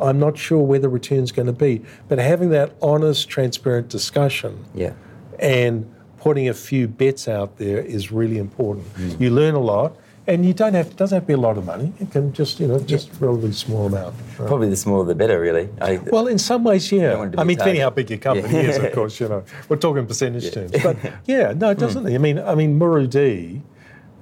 I'm 0.01 0.19
not 0.19 0.37
sure 0.37 0.59
where 0.59 0.79
the 0.79 0.89
return's 0.89 1.31
going 1.31 1.45
to 1.45 1.53
be. 1.53 1.83
But 2.07 2.17
having 2.17 2.49
that 2.51 2.75
honest, 2.81 3.29
transparent 3.29 3.89
discussion 3.89 4.65
yeah. 4.73 4.93
and 5.39 5.93
putting 6.17 6.49
a 6.49 6.53
few 6.53 6.87
bets 6.87 7.27
out 7.27 7.57
there 7.57 7.79
is 7.79 8.11
really 8.11 8.37
important. 8.37 8.91
Mm. 8.95 9.21
You 9.21 9.29
learn 9.29 9.53
a 9.53 9.59
lot 9.59 9.95
and 10.31 10.45
you 10.45 10.53
don't 10.53 10.73
have 10.73 10.87
it 10.87 10.95
doesn't 10.95 11.15
have 11.15 11.23
to 11.23 11.27
be 11.27 11.33
a 11.33 11.37
lot 11.37 11.57
of 11.57 11.65
money. 11.65 11.93
It 11.99 12.11
can 12.11 12.33
just 12.33 12.59
you 12.59 12.67
know 12.67 12.79
just 12.79 13.09
yeah. 13.09 13.15
relatively 13.19 13.51
small 13.51 13.87
amount. 13.87 14.15
Right? 14.37 14.47
Probably 14.47 14.69
the 14.69 14.75
smaller 14.75 15.05
the 15.05 15.15
better, 15.15 15.39
really. 15.39 15.69
I, 15.81 15.97
well, 15.97 16.27
in 16.27 16.39
some 16.39 16.63
ways, 16.63 16.91
yeah. 16.91 17.17
I 17.37 17.43
mean, 17.43 17.57
depending 17.57 17.81
how 17.81 17.89
big 17.89 18.09
your 18.09 18.19
company 18.19 18.53
yeah. 18.53 18.69
is, 18.69 18.77
of 18.77 18.93
course. 18.93 19.19
You 19.19 19.27
know, 19.27 19.43
we're 19.67 19.77
talking 19.77 20.07
percentage 20.07 20.45
yeah. 20.45 20.51
terms, 20.51 20.71
but 20.83 20.97
yeah, 21.25 21.53
no, 21.53 21.71
it 21.71 21.79
doesn't. 21.79 22.03
Mm. 22.03 22.15
I 22.15 22.17
mean, 22.17 22.39
I 22.39 22.55
mean, 22.55 22.77
Muru-D, 22.77 23.61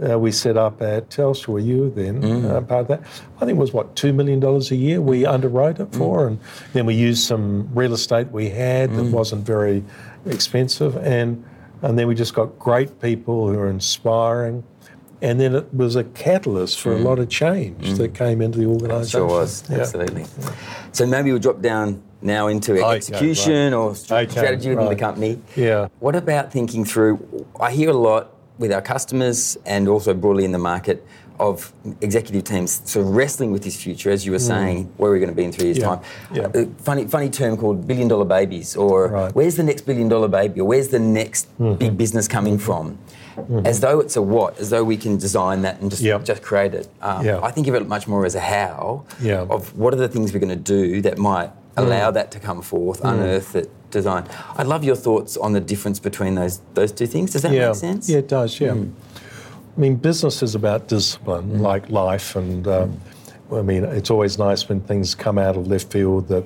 uh, 0.10 0.18
we 0.18 0.32
set 0.32 0.58
up 0.58 0.82
at 0.82 1.10
Telstra. 1.10 1.50
Were 1.50 1.60
you 1.60 1.92
then 1.92 2.22
mm. 2.22 2.50
uh, 2.50 2.62
part 2.62 2.82
of 2.82 2.88
that? 2.88 3.02
I 3.38 3.46
think 3.46 3.58
it 3.58 3.62
was 3.62 3.74
what 3.74 3.96
two 3.96 4.14
million 4.14 4.40
dollars 4.40 4.72
a 4.72 4.76
year 4.76 5.02
we 5.02 5.24
underwrote 5.24 5.80
it 5.80 5.94
for, 5.94 6.26
mm. 6.26 6.28
and 6.28 6.40
then 6.74 6.86
we 6.86 6.96
used 6.96 7.26
some 7.26 7.70
real 7.74 7.94
estate 7.94 8.32
we 8.32 8.50
had 8.50 8.92
that 8.92 9.04
mm. 9.04 9.12
wasn't 9.12 9.46
very 9.46 9.84
expensive, 10.26 10.98
and 10.98 11.44
and 11.82 11.98
then 11.98 12.08
we 12.08 12.16
just 12.16 12.34
got 12.34 12.58
great 12.60 13.00
people 13.00 13.48
who 13.48 13.58
are 13.60 13.70
inspiring 13.70 14.64
and 15.22 15.40
then 15.40 15.56
it 15.56 15.74
was 15.74 15.96
a 15.96 16.04
catalyst 16.04 16.80
for 16.80 16.94
mm. 16.94 17.00
a 17.00 17.04
lot 17.04 17.20
of 17.20 17.30
change 17.30 17.84
mm. 17.84 17.98
that 17.98 18.14
came 18.14 18.42
into 18.42 18.60
the 18.60 18.66
organisation. 18.66 19.20
Sure 19.20 19.28
was, 19.28 19.64
yeah. 19.70 19.80
absolutely. 19.80 20.26
So 20.92 21.06
maybe 21.06 21.32
we'll 21.32 21.42
drop 21.42 21.62
down 21.62 22.02
now 22.22 22.48
into 22.48 22.74
okay, 22.74 22.98
execution 22.98 23.74
right. 23.74 23.74
or 23.74 23.96
strategy 23.96 24.40
okay, 24.40 24.52
within 24.52 24.78
right. 24.78 24.90
the 24.90 24.96
company. 24.96 25.42
Yeah. 25.56 25.88
What 26.00 26.16
about 26.16 26.52
thinking 26.52 26.86
through? 26.86 27.46
I 27.60 27.72
hear 27.72 27.90
a 27.90 27.94
lot 27.94 28.36
with 28.58 28.72
our 28.74 28.82
customers 28.82 29.58
and 29.66 29.88
also 29.88 30.14
broadly 30.14 30.46
in 30.46 30.52
the 30.52 30.60
market 30.60 31.06
of 31.40 31.72
executive 32.02 32.44
teams 32.44 32.82
sort 32.84 33.06
of 33.06 33.16
wrestling 33.16 33.52
with 33.54 33.64
this 33.64 33.82
future, 33.82 34.12
as 34.12 34.26
you 34.26 34.34
were 34.34 34.38
mm. 34.38 34.48
saying, 34.48 34.94
where 34.98 35.10
are 35.10 35.14
we 35.14 35.20
going 35.20 35.30
to 35.30 35.36
be 35.36 35.46
in 35.46 35.54
three 35.54 35.68
years' 35.68 35.78
yeah. 35.78 35.86
time? 35.86 36.02
Yeah. 36.34 36.42
Uh, 36.48 36.66
funny, 36.80 37.08
funny 37.08 37.30
term 37.30 37.56
called 37.56 37.88
billion 37.88 38.10
dollar 38.10 38.26
babies, 38.26 38.76
or 38.76 39.08
right. 39.08 39.34
where's 39.34 39.56
the 39.56 39.64
next 39.64 39.84
billion 39.84 40.10
dollar 40.10 40.28
baby, 40.28 40.60
or 40.60 40.68
where's 40.68 40.90
the 40.90 41.00
next 41.00 41.48
mm-hmm. 41.58 41.76
big 41.76 41.98
business 41.98 42.28
coming 42.28 42.58
from? 42.58 42.98
Mm-hmm. 43.40 43.66
As 43.66 43.80
though 43.80 44.00
it's 44.00 44.16
a 44.16 44.22
what, 44.22 44.60
as 44.60 44.70
though 44.70 44.84
we 44.84 44.98
can 44.98 45.18
design 45.18 45.62
that 45.64 45.80
and 45.82 45.90
just 45.90 46.02
yep. 46.02 46.26
just 46.26 46.42
create 46.42 46.74
it. 46.74 46.88
Um, 47.02 47.26
yeah. 47.26 47.40
I 47.42 47.52
think 47.52 47.68
of 47.68 47.76
it 47.76 47.88
much 47.88 48.08
more 48.08 48.26
as 48.26 48.36
a 48.36 48.40
how 48.40 49.06
yeah. 49.22 49.42
of 49.50 49.78
what 49.78 49.94
are 49.94 49.98
the 49.98 50.08
things 50.10 50.34
we're 50.34 50.40
going 50.40 50.50
to 50.50 50.56
do 50.56 51.02
that 51.02 51.18
might 51.18 51.52
allow 51.78 52.12
mm. 52.12 52.14
that 52.16 52.32
to 52.32 52.40
come 52.40 52.62
forth, 52.62 53.02
mm. 53.02 53.12
unearth 53.12 53.56
it, 53.56 53.70
design. 53.92 54.28
I'd 54.56 54.68
love 54.68 54.84
your 54.84 54.96
thoughts 54.96 55.38
on 55.38 55.54
the 55.54 55.60
difference 55.60 56.00
between 56.00 56.36
those 56.36 56.62
those 56.74 56.92
two 56.92 57.08
things. 57.08 57.32
Does 57.32 57.44
that 57.44 57.52
yeah. 57.52 57.68
make 57.68 57.76
sense? 57.76 58.10
Yeah, 58.10 58.20
it 58.20 58.28
does. 58.28 58.60
Yeah. 58.60 58.70
Mm. 58.70 58.92
I 59.76 59.80
mean, 59.80 59.96
business 59.96 60.44
is 60.44 60.56
about 60.56 60.88
discipline, 60.88 61.52
mm. 61.52 61.60
like 61.62 61.90
life, 61.90 62.36
and 62.36 62.68
um, 62.68 63.00
I 63.52 63.62
mean, 63.62 63.84
it's 63.84 64.12
always 64.12 64.38
nice 64.38 64.68
when 64.68 64.82
things 64.82 65.16
come 65.16 65.38
out 65.38 65.56
of 65.56 65.68
left 65.68 65.92
field 65.92 66.28
that 66.28 66.46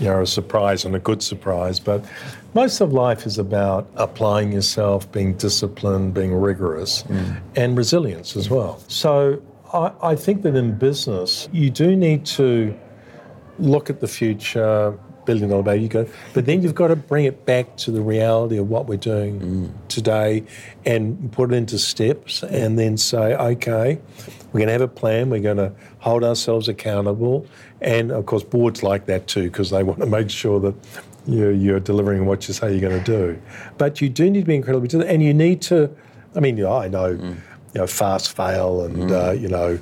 you 0.00 0.06
know 0.06 0.14
are 0.14 0.22
a 0.22 0.26
surprise 0.26 0.84
and 0.84 0.96
a 0.96 0.98
good 0.98 1.22
surprise. 1.22 1.78
But 1.78 2.04
most 2.54 2.80
of 2.80 2.92
life 2.92 3.26
is 3.26 3.38
about 3.38 3.88
applying 3.96 4.52
yourself, 4.52 5.10
being 5.10 5.34
disciplined, 5.34 6.14
being 6.14 6.34
rigorous, 6.34 7.02
mm. 7.04 7.40
and 7.56 7.76
resilience 7.76 8.36
as 8.36 8.50
well. 8.50 8.82
So 8.88 9.42
I, 9.72 9.92
I 10.02 10.16
think 10.16 10.42
that 10.42 10.54
in 10.54 10.76
business, 10.76 11.48
you 11.52 11.70
do 11.70 11.96
need 11.96 12.26
to 12.26 12.78
look 13.58 13.90
at 13.90 14.00
the 14.00 14.08
future, 14.08 14.98
billion 15.24 15.48
dollar 15.48 15.62
value 15.62 15.88
go, 15.88 16.06
but 16.34 16.46
then 16.46 16.62
you've 16.62 16.74
got 16.74 16.88
to 16.88 16.96
bring 16.96 17.24
it 17.24 17.46
back 17.46 17.76
to 17.76 17.90
the 17.90 18.00
reality 18.02 18.58
of 18.58 18.68
what 18.68 18.86
we're 18.86 18.96
doing 18.96 19.40
mm. 19.40 19.88
today 19.88 20.44
and 20.84 21.30
put 21.32 21.52
it 21.52 21.56
into 21.56 21.78
steps 21.78 22.42
and 22.42 22.78
then 22.78 22.96
say, 22.96 23.34
okay, 23.34 23.98
we're 24.52 24.58
going 24.58 24.66
to 24.66 24.72
have 24.72 24.80
a 24.82 24.88
plan, 24.88 25.30
we're 25.30 25.40
going 25.40 25.56
to 25.56 25.72
hold 26.00 26.24
ourselves 26.24 26.68
accountable. 26.68 27.46
And 27.80 28.10
of 28.10 28.26
course, 28.26 28.42
boards 28.42 28.82
like 28.82 29.06
that 29.06 29.26
too, 29.26 29.44
because 29.44 29.70
they 29.70 29.82
want 29.82 30.00
to 30.00 30.06
make 30.18 30.28
sure 30.28 30.60
that 30.60 30.74
you're, 31.26 31.52
you're, 31.52 31.80
delivering 31.80 32.26
what 32.26 32.48
you 32.48 32.54
say 32.54 32.72
you're 32.72 32.88
going 32.88 33.02
to 33.02 33.04
do. 33.04 33.40
But 33.78 34.00
you 34.00 34.08
do 34.08 34.30
need 34.30 34.40
to 34.40 34.46
be 34.46 34.54
incredibly 34.54 34.88
diligent, 34.88 35.12
and 35.12 35.22
you 35.22 35.34
need 35.34 35.62
to, 35.62 35.94
I 36.34 36.40
mean, 36.40 36.56
you 36.56 36.64
know, 36.64 36.76
I 36.76 36.88
know. 36.88 37.14
Mm. 37.14 37.36
You 37.74 37.80
know, 37.80 37.86
fast 37.86 38.36
fail 38.36 38.82
and 38.82 39.08
mm. 39.08 39.10
uh, 39.10 39.32
you 39.32 39.48
know, 39.48 39.68
you 39.70 39.80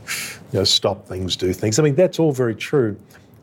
know, 0.53 0.63
stop 0.63 1.09
things, 1.09 1.35
do 1.35 1.53
things. 1.53 1.77
I 1.77 1.83
mean, 1.83 1.97
that's 1.97 2.21
all 2.21 2.31
very 2.31 2.55
true. 2.55 2.97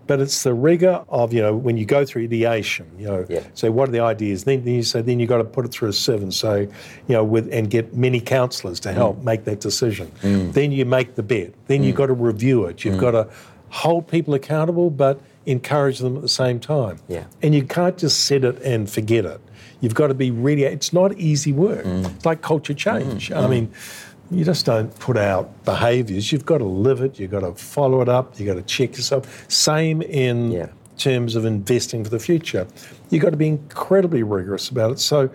But 0.07 0.21
it's 0.21 0.43
the 0.43 0.53
rigor 0.53 1.03
of, 1.09 1.33
you 1.33 1.41
know, 1.41 1.53
when 1.53 1.75
you 1.75 1.85
go 1.85 2.05
through 2.05 2.23
ideation, 2.23 2.89
you 2.97 3.07
know, 3.07 3.25
yeah. 3.27 3.41
so 3.53 3.69
what 3.71 3.89
are 3.89 3.91
the 3.91 3.99
ideas? 3.99 4.45
Then, 4.45 4.63
then 4.63 4.75
you 4.75 4.83
say, 4.83 5.01
then 5.01 5.19
you've 5.19 5.27
got 5.27 5.39
to 5.39 5.43
put 5.43 5.65
it 5.65 5.71
through 5.71 5.89
a 5.89 5.93
seven. 5.93 6.31
So, 6.31 6.55
you 6.59 6.69
know, 7.09 7.25
with 7.25 7.51
and 7.51 7.69
get 7.69 7.93
many 7.93 8.21
counsellors 8.21 8.79
to 8.81 8.93
help 8.93 9.17
mm. 9.17 9.23
make 9.25 9.43
that 9.43 9.59
decision. 9.59 10.09
Mm. 10.21 10.53
Then 10.53 10.71
you 10.71 10.85
make 10.85 11.15
the 11.15 11.23
bet. 11.23 11.53
Then 11.67 11.81
mm. 11.81 11.87
you've 11.87 11.97
got 11.97 12.05
to 12.05 12.13
review 12.13 12.65
it. 12.65 12.85
You've 12.85 12.95
mm. 12.95 13.01
got 13.01 13.11
to 13.11 13.29
hold 13.69 14.07
people 14.07 14.33
accountable, 14.33 14.89
but 14.89 15.19
encourage 15.47 15.99
them 15.99 16.15
at 16.17 16.21
the 16.21 16.29
same 16.29 16.59
time. 16.59 16.99
Yeah. 17.07 17.25
And 17.41 17.55
you 17.55 17.63
can't 17.63 17.97
just 17.97 18.25
set 18.25 18.43
it 18.43 18.61
and 18.61 18.89
forget 18.89 19.25
it. 19.25 19.41
You've 19.79 19.95
got 19.95 20.07
to 20.07 20.13
be 20.13 20.29
really, 20.29 20.63
it's 20.63 20.91
not 20.93 21.17
easy 21.17 21.53
work. 21.53 21.85
Mm. 21.85 22.15
It's 22.15 22.25
like 22.25 22.41
culture 22.41 22.73
change. 22.73 23.29
Mm. 23.29 23.43
I 23.43 23.47
mean, 23.47 23.73
you 24.29 24.43
just 24.43 24.65
don't 24.65 24.93
put 24.99 25.17
out 25.17 25.63
behaviours. 25.63 26.31
You've 26.31 26.45
got 26.45 26.57
to 26.57 26.65
live 26.65 27.01
it. 27.01 27.17
You've 27.17 27.31
got 27.31 27.39
to 27.41 27.53
follow 27.53 28.01
it 28.01 28.09
up. 28.09 28.37
You've 28.37 28.47
got 28.47 28.55
to 28.55 28.61
check 28.61 28.97
yourself. 28.97 29.49
Same 29.49 30.01
in 30.01 30.51
yeah. 30.51 30.67
terms 30.97 31.35
of 31.35 31.45
investing 31.45 32.03
for 32.03 32.09
the 32.09 32.19
future. 32.19 32.67
You've 33.09 33.23
got 33.23 33.29
to 33.29 33.37
be 33.37 33.47
incredibly 33.47 34.23
rigorous 34.23 34.69
about 34.69 34.91
it. 34.91 34.99
So, 34.99 35.29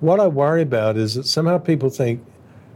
what 0.00 0.20
I 0.20 0.28
worry 0.28 0.62
about 0.62 0.96
is 0.96 1.16
that 1.16 1.26
somehow 1.26 1.58
people 1.58 1.90
think, 1.90 2.24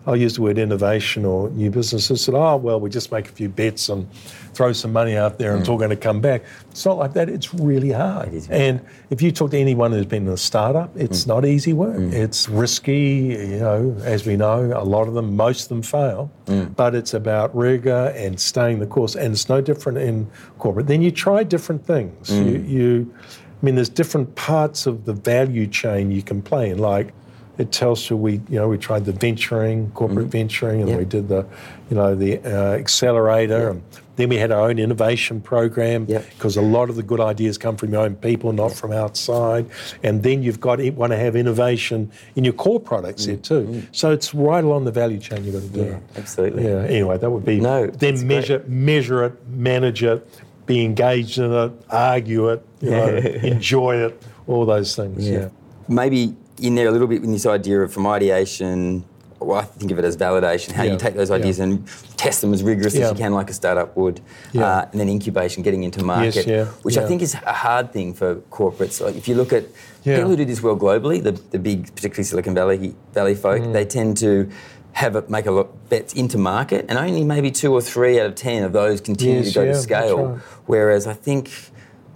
I'll 0.07 0.17
use 0.17 0.35
the 0.35 0.43
word 0.43 0.59
innovation 0.59 1.25
or 1.25 1.49
new 1.51 1.71
businesses, 1.71 2.27
that, 2.27 2.35
oh, 2.35 2.57
well, 2.57 2.81
we 2.81 2.91
just 2.91 3.13
make 3.13 3.29
a 3.29 3.33
few 3.33 3.49
bets 3.49 3.89
and 3.89 4.11
throw 4.55 4.73
some 4.73 4.93
money 4.93 5.17
out 5.17 5.39
there 5.39 5.53
and 5.53 5.59
mm. 5.59 5.61
it's 5.61 5.69
all 5.69 5.79
going 5.79 5.91
to 5.91 5.97
come 5.97 6.21
back. 6.21 6.43
It's 6.71 6.85
not 6.85 6.99
like 6.99 7.13
that. 7.15 7.29
It's 7.29 7.55
really 7.55 7.91
hard. 7.91 8.35
It 8.35 8.51
and 8.51 8.81
if 9.11 9.23
you 9.23 9.31
talk 9.31 9.53
to 9.53 9.59
anyone 9.59 9.93
who's 9.93 10.07
been 10.07 10.27
in 10.27 10.33
a 10.33 10.37
startup, 10.37 10.95
it's 10.97 11.25
mm. 11.25 11.29
not 11.29 11.47
easy 11.47 11.73
work. 11.73 11.97
Mm. 11.97 12.13
It's 12.13 12.49
risky, 12.49 13.37
you 13.39 13.59
know, 13.61 13.97
as 14.03 14.27
we 14.27 14.37
know, 14.37 14.73
a 14.77 14.85
lot 14.85 15.09
of 15.09 15.15
them, 15.15 15.37
most 15.37 15.63
of 15.65 15.69
them 15.69 15.83
fail, 15.83 16.31
mm. 16.47 16.75
but 16.75 16.95
it's 16.95 17.15
about 17.15 17.55
rigor 17.57 18.13
and 18.17 18.39
staying 18.39 18.81
the 18.81 18.87
course. 18.87 19.15
And 19.15 19.33
it's 19.33 19.49
no 19.49 19.61
different 19.61 19.99
in 19.99 20.29
corporate. 20.59 20.87
Then 20.89 21.03
you 21.03 21.11
try 21.11 21.45
different 21.45 21.87
things. 21.87 22.31
You, 22.31 22.59
you, 22.59 23.15
I 23.63 23.65
mean, 23.65 23.77
there's 23.77 23.89
different 23.89 24.35
parts 24.35 24.87
of 24.87 25.05
the 25.05 25.13
value 25.13 25.69
chain 25.69 26.11
you 26.11 26.23
can 26.23 26.43
play 26.43 26.71
in, 26.71 26.79
like 26.79 27.15
at 27.59 27.71
Telstra, 27.71 28.17
we 28.19 28.35
you 28.49 28.57
know 28.57 28.69
we 28.69 28.79
tried 28.79 29.05
the 29.05 29.13
venturing, 29.13 29.91
corporate 29.93 30.27
mm-hmm. 30.27 30.31
venturing, 30.31 30.83
and 30.83 30.97
we 30.97 31.05
did 31.05 31.29
the 31.29 31.47
you 31.91 31.97
know 31.97 32.15
the 32.15 32.39
uh, 32.39 32.73
accelerator, 32.75 33.71
and 33.71 33.83
then 34.17 34.29
we 34.29 34.37
had 34.37 34.51
our 34.51 34.69
own 34.69 34.79
innovation 34.79 35.41
program 35.41 36.05
because 36.05 36.57
a 36.57 36.63
lot 36.63 36.91
of 36.91 36.97
the 36.97 37.03
good 37.03 37.21
ideas 37.21 37.59
come 37.59 37.77
from 37.77 37.93
your 37.93 38.03
own 38.03 38.17
people, 38.17 38.53
not 38.53 38.73
from 38.73 38.93
outside. 38.93 39.67
And 40.03 40.23
then 40.23 40.43
you've 40.43 40.61
got 40.61 40.77
to 40.77 40.91
want 40.91 41.13
to 41.13 41.17
have 41.17 41.35
innovation 41.35 42.11
in 42.37 42.45
your 42.45 42.53
core 42.53 42.81
products 42.81 43.27
there 43.27 43.37
too. 43.37 43.63
Mm-hmm. 43.63 43.87
So 43.93 44.11
it's 44.11 44.35
right 44.35 44.63
along 44.63 44.85
the 44.85 44.93
value 44.93 45.19
chain 45.19 45.45
you've 45.45 45.55
got 45.55 45.63
to 45.63 45.69
do. 45.69 45.85
Yeah, 45.85 46.01
absolutely. 46.17 46.65
Yeah. 46.65 46.85
Anyway, 46.85 47.19
that 47.19 47.31
would 47.31 47.45
be 47.45 47.61
no. 47.61 47.87
Then 47.87 48.27
measure 48.27 48.59
great. 48.59 48.71
measure 48.71 49.25
it, 49.25 49.49
manage 49.49 50.03
it, 50.03 50.27
be 50.67 50.85
engaged 50.85 51.39
in 51.39 51.53
it, 51.53 51.73
argue 51.91 52.51
it, 52.51 52.67
you 52.81 52.91
know, 52.91 53.17
enjoy 53.17 53.97
it, 53.97 54.23
all 54.47 54.67
those 54.67 54.95
things. 54.95 55.29
yeah. 55.29 55.49
Maybe 55.89 56.37
in 56.63 56.75
there 56.75 56.89
a 56.89 56.91
little 56.91 57.07
bit 57.07 57.23
in 57.23 57.33
this 57.33 57.47
idea 57.47 57.81
of 57.83 57.93
from 57.93 58.07
ideation, 58.07 59.05
well, 59.41 59.59
I 59.59 59.65
think 59.65 59.91
of 59.91 59.99
it 59.99 60.05
as 60.05 60.17
validation, 60.17 60.71
how 60.73 60.85
yeah. 60.85 60.93
you 60.93 60.99
take 60.99 61.15
those 61.15 61.31
ideas 61.31 61.59
yeah. 61.59 61.65
and 61.65 61.87
test 62.17 62.41
them 62.41 62.55
as 62.55 62.63
rigorous 62.63 62.95
yeah. 62.95 63.07
as 63.07 63.11
you 63.11 63.17
can, 63.17 63.33
like 63.33 63.51
a 63.51 63.53
startup 63.53 63.97
would, 63.97 64.21
uh, 64.57 64.87
and 64.91 65.01
then 65.01 65.09
incubation, 65.09 65.63
getting 65.63 65.83
into 65.83 66.05
market, 66.05 66.47
yes, 66.47 66.69
which 66.85 66.97
I 66.97 67.07
think 67.07 67.23
is 67.23 67.35
a 67.35 67.53
hard 67.53 67.93
thing 67.93 68.15
for 68.15 68.37
corporates. 68.51 69.01
Like 69.01 69.17
if 69.17 69.27
you 69.27 69.35
look 69.35 69.53
at 69.53 69.65
people 70.05 70.29
who 70.29 70.37
do 70.37 70.45
this 70.45 70.63
well 70.63 70.77
globally, 70.77 71.23
the, 71.23 71.33
the 71.33 71.59
big, 71.59 71.95
particularly 71.95 72.25
Silicon 72.25 72.55
Valley 72.55 72.95
Valley 73.13 73.35
folk, 73.35 73.63
mm. 73.63 73.73
they 73.73 73.85
tend 73.85 74.17
to 74.19 74.49
have 74.93 75.17
a, 75.17 75.25
make 75.29 75.47
a 75.47 75.51
lot 75.51 75.89
bets 75.89 76.13
into 76.13 76.39
market, 76.39 76.87
and 76.89 76.99
only 76.99 77.25
maybe 77.25 77.51
two 77.51 77.73
or 77.73 77.81
three 77.81 78.21
out 78.21 78.27
of 78.27 78.35
ten 78.35 78.63
of 78.63 78.73
those 78.73 79.01
continue 79.01 79.39
yes, 79.39 79.49
to 79.49 79.55
go 79.55 79.65
to 79.65 79.75
scale. 79.75 80.27
Right. 80.27 80.41
Whereas 80.67 81.07
I 81.07 81.15
think 81.15 81.51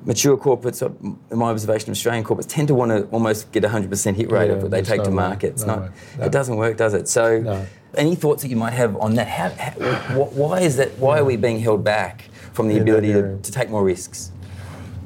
mature 0.06 0.36
corporates, 0.36 0.82
uh, 0.82 0.90
in 1.30 1.38
my 1.38 1.50
observation, 1.50 1.90
Australian 1.90 2.24
corporates 2.24 2.48
tend 2.48 2.68
to 2.68 2.74
want 2.74 2.90
to 2.92 3.04
almost 3.08 3.52
get 3.52 3.64
100% 3.64 4.14
hit 4.14 4.30
rate 4.30 4.46
yeah, 4.46 4.54
of 4.54 4.62
what 4.62 4.70
they 4.70 4.80
take 4.80 4.98
no 4.98 5.04
to 5.04 5.10
market. 5.10 5.48
It's 5.48 5.64
no 5.64 5.76
not, 5.76 5.92
no. 6.18 6.24
It 6.24 6.32
doesn't 6.32 6.56
work, 6.56 6.76
does 6.76 6.94
it? 6.94 7.08
So, 7.08 7.66
any 7.94 8.14
thoughts 8.14 8.42
that 8.42 8.48
you 8.48 8.56
might 8.56 8.72
have 8.72 8.96
on 8.96 9.14
that? 9.14 9.26
How, 9.26 9.50
how, 9.50 10.24
why 10.24 10.60
is 10.60 10.76
that? 10.76 10.96
Why 10.98 11.18
are 11.18 11.24
we 11.24 11.36
being 11.36 11.60
held 11.60 11.84
back 11.84 12.28
from 12.52 12.68
the 12.68 12.74
yeah, 12.74 12.82
ability 12.82 13.12
to, 13.12 13.38
to, 13.38 13.52
take 13.52 13.68
more 13.68 13.84
risks? 13.84 14.32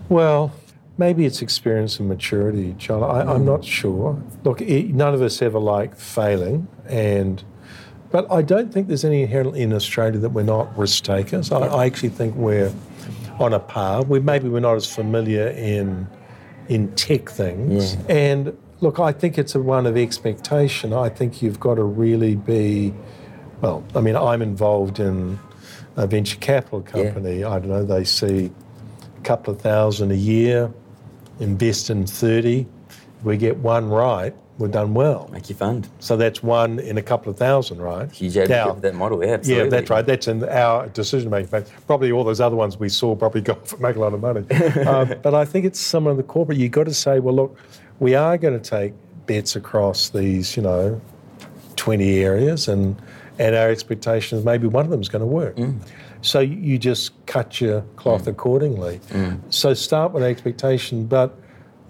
Well, 0.09 0.53
maybe 0.99 1.25
it's 1.25 1.41
experience 1.41 1.99
and 1.99 2.09
maturity, 2.09 2.75
Charlie. 2.79 3.05
I, 3.05 3.35
am 3.35 3.45
not 3.45 3.61
mm. 3.61 3.67
sure. 3.67 4.23
Look, 4.45 4.61
it, 4.61 4.93
none 4.93 5.15
of 5.15 5.23
us 5.23 5.41
ever 5.41 5.59
like 5.59 5.97
failing, 5.97 6.69
and 6.87 7.43
but 8.11 8.31
I 8.31 8.43
don't 8.43 8.73
think 8.73 8.89
there's 8.89 9.05
any 9.05 9.23
inherently 9.23 9.63
in 9.63 9.73
Australia 9.73 10.19
that 10.19 10.31
we're 10.31 10.43
not 10.43 10.77
risk 10.77 11.05
takers. 11.05 11.53
I, 11.53 11.61
I 11.61 11.87
actually 11.87 12.09
think 12.09 12.35
we're 12.35 12.73
on 13.41 13.55
a 13.55 13.59
par. 13.59 14.03
We 14.03 14.21
maybe 14.21 14.49
we're 14.49 14.61
not 14.61 14.77
as 14.77 14.87
familiar 14.87 15.49
in 15.49 16.07
in 16.69 16.95
tech 16.95 17.29
things. 17.29 17.95
Yeah. 17.95 18.03
And 18.09 18.59
look, 18.81 19.01
I 19.01 19.13
think 19.13 19.39
it's 19.39 19.55
a 19.55 19.61
one 19.61 19.87
of 19.87 19.97
expectation. 19.97 20.93
I 20.93 21.09
think 21.09 21.43
you've 21.43 21.59
got 21.59 21.75
to 21.75 21.85
really 21.85 22.37
be 22.37 22.95
well, 23.61 23.85
I 23.95 24.01
mean, 24.01 24.17
I'm 24.17 24.43
involved 24.43 25.01
in 25.01 25.39
a 25.97 26.07
venture 26.07 26.39
capital 26.39 26.81
company. 26.83 27.41
Yeah. 27.41 27.51
I 27.51 27.59
don't 27.59 27.69
know, 27.69 27.85
they 27.85 28.05
see 28.05 28.51
a 29.17 29.21
couple 29.23 29.53
of 29.53 29.61
thousand 29.61 30.13
a 30.13 30.17
year, 30.17 30.73
invest 31.41 31.91
in 31.91 32.07
30. 32.07 32.67
If 32.89 33.25
we 33.25 33.37
get 33.37 33.59
one 33.59 33.89
right, 33.91 34.35
we're 34.61 34.69
done 34.69 34.95
well. 34.95 35.29
Make 35.33 35.49
your 35.49 35.57
fund. 35.57 35.89
So 35.99 36.17
that's 36.17 36.43
one 36.43 36.79
in 36.79 36.99
a 36.99 37.03
couple 37.03 37.31
of 37.31 37.39
thousand, 37.39 37.81
right? 37.81 38.11
Huge 38.13 38.37
advocate 38.37 38.77
of 38.77 38.83
that 38.83 38.95
model, 38.95 39.25
yeah, 39.25 39.33
absolutely. 39.33 39.65
Yeah, 39.65 39.71
that's 39.71 39.91
right. 39.91 40.07
That's 40.07 40.29
in 40.29 40.45
our 40.45 40.89
decision 40.89 41.31
making 41.31 41.49
phase. 41.49 41.71
Probably 41.87 42.13
all 42.13 42.25
those 42.25 42.41
other 42.41 42.57
ones 42.57 42.79
we 42.79 42.91
saw 42.91 43.17
probably 43.17 43.41
go 43.41 43.55
off 43.55 43.73
and 43.73 43.81
make 43.81 43.97
a 43.97 44.01
lot 44.01 44.13
of 44.13 44.21
money. 44.21 44.49
um, 44.87 45.15
but 45.23 45.35
I 45.35 45.45
think 45.45 45.65
it's 45.65 45.81
some 45.81 46.07
in 46.07 46.17
the 46.17 46.23
corporate. 46.23 46.59
You've 46.59 46.73
got 46.73 46.85
to 46.85 46.95
say, 46.95 47.19
well, 47.21 47.35
look, 47.35 47.59
we 47.99 48.15
are 48.15 48.37
going 48.37 48.61
to 48.61 48.71
take 48.71 48.93
bets 49.27 49.57
across 49.57 50.11
these, 50.11 50.57
you 50.57 50.63
know, 50.63 51.01
20 51.77 52.19
areas, 52.21 52.69
and 52.69 53.01
and 53.39 53.57
our 53.57 53.71
expectation 53.71 54.37
is 54.39 54.45
maybe 54.45 54.67
one 54.67 54.85
of 54.85 54.91
them 54.91 55.01
is 55.01 55.09
going 55.09 55.21
to 55.21 55.27
work. 55.27 55.57
Mm. 55.57 55.81
So 56.21 56.41
you 56.41 56.77
just 56.79 57.13
cut 57.25 57.59
your 57.59 57.81
cloth 57.97 58.25
mm. 58.25 58.33
accordingly. 58.33 59.01
Mm. 59.09 59.41
So 59.49 59.73
start 59.73 60.13
with 60.13 60.23
expectation, 60.23 61.07
but 61.07 61.35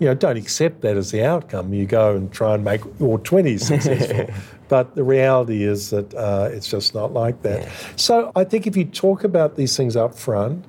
you 0.01 0.07
know, 0.07 0.15
don't 0.15 0.39
accept 0.39 0.81
that 0.81 0.97
as 0.97 1.13
the 1.13 1.23
outcome. 1.23 1.73
You 1.73 1.87
go 1.87 2.17
and 2.17 2.33
try 2.33 2.55
and 2.55 2.65
make 2.65 2.85
all 3.01 3.19
20s 3.19 3.61
successful. 3.61 4.35
But 4.69 4.95
the 4.95 5.05
reality 5.05 5.63
is 5.63 5.91
that 5.91 6.13
uh, 6.15 6.49
it's 6.51 6.69
just 6.69 6.95
not 6.95 7.13
like 7.13 7.43
that. 7.43 7.63
Yeah. 7.63 7.73
So 7.97 8.33
I 8.35 8.45
think 8.45 8.67
if 8.67 8.77
you 8.77 8.87
talk 8.87 9.25
about 9.25 9.57
these 9.57 9.77
things 9.77 9.97
up 9.97 10.15
front 10.15 10.65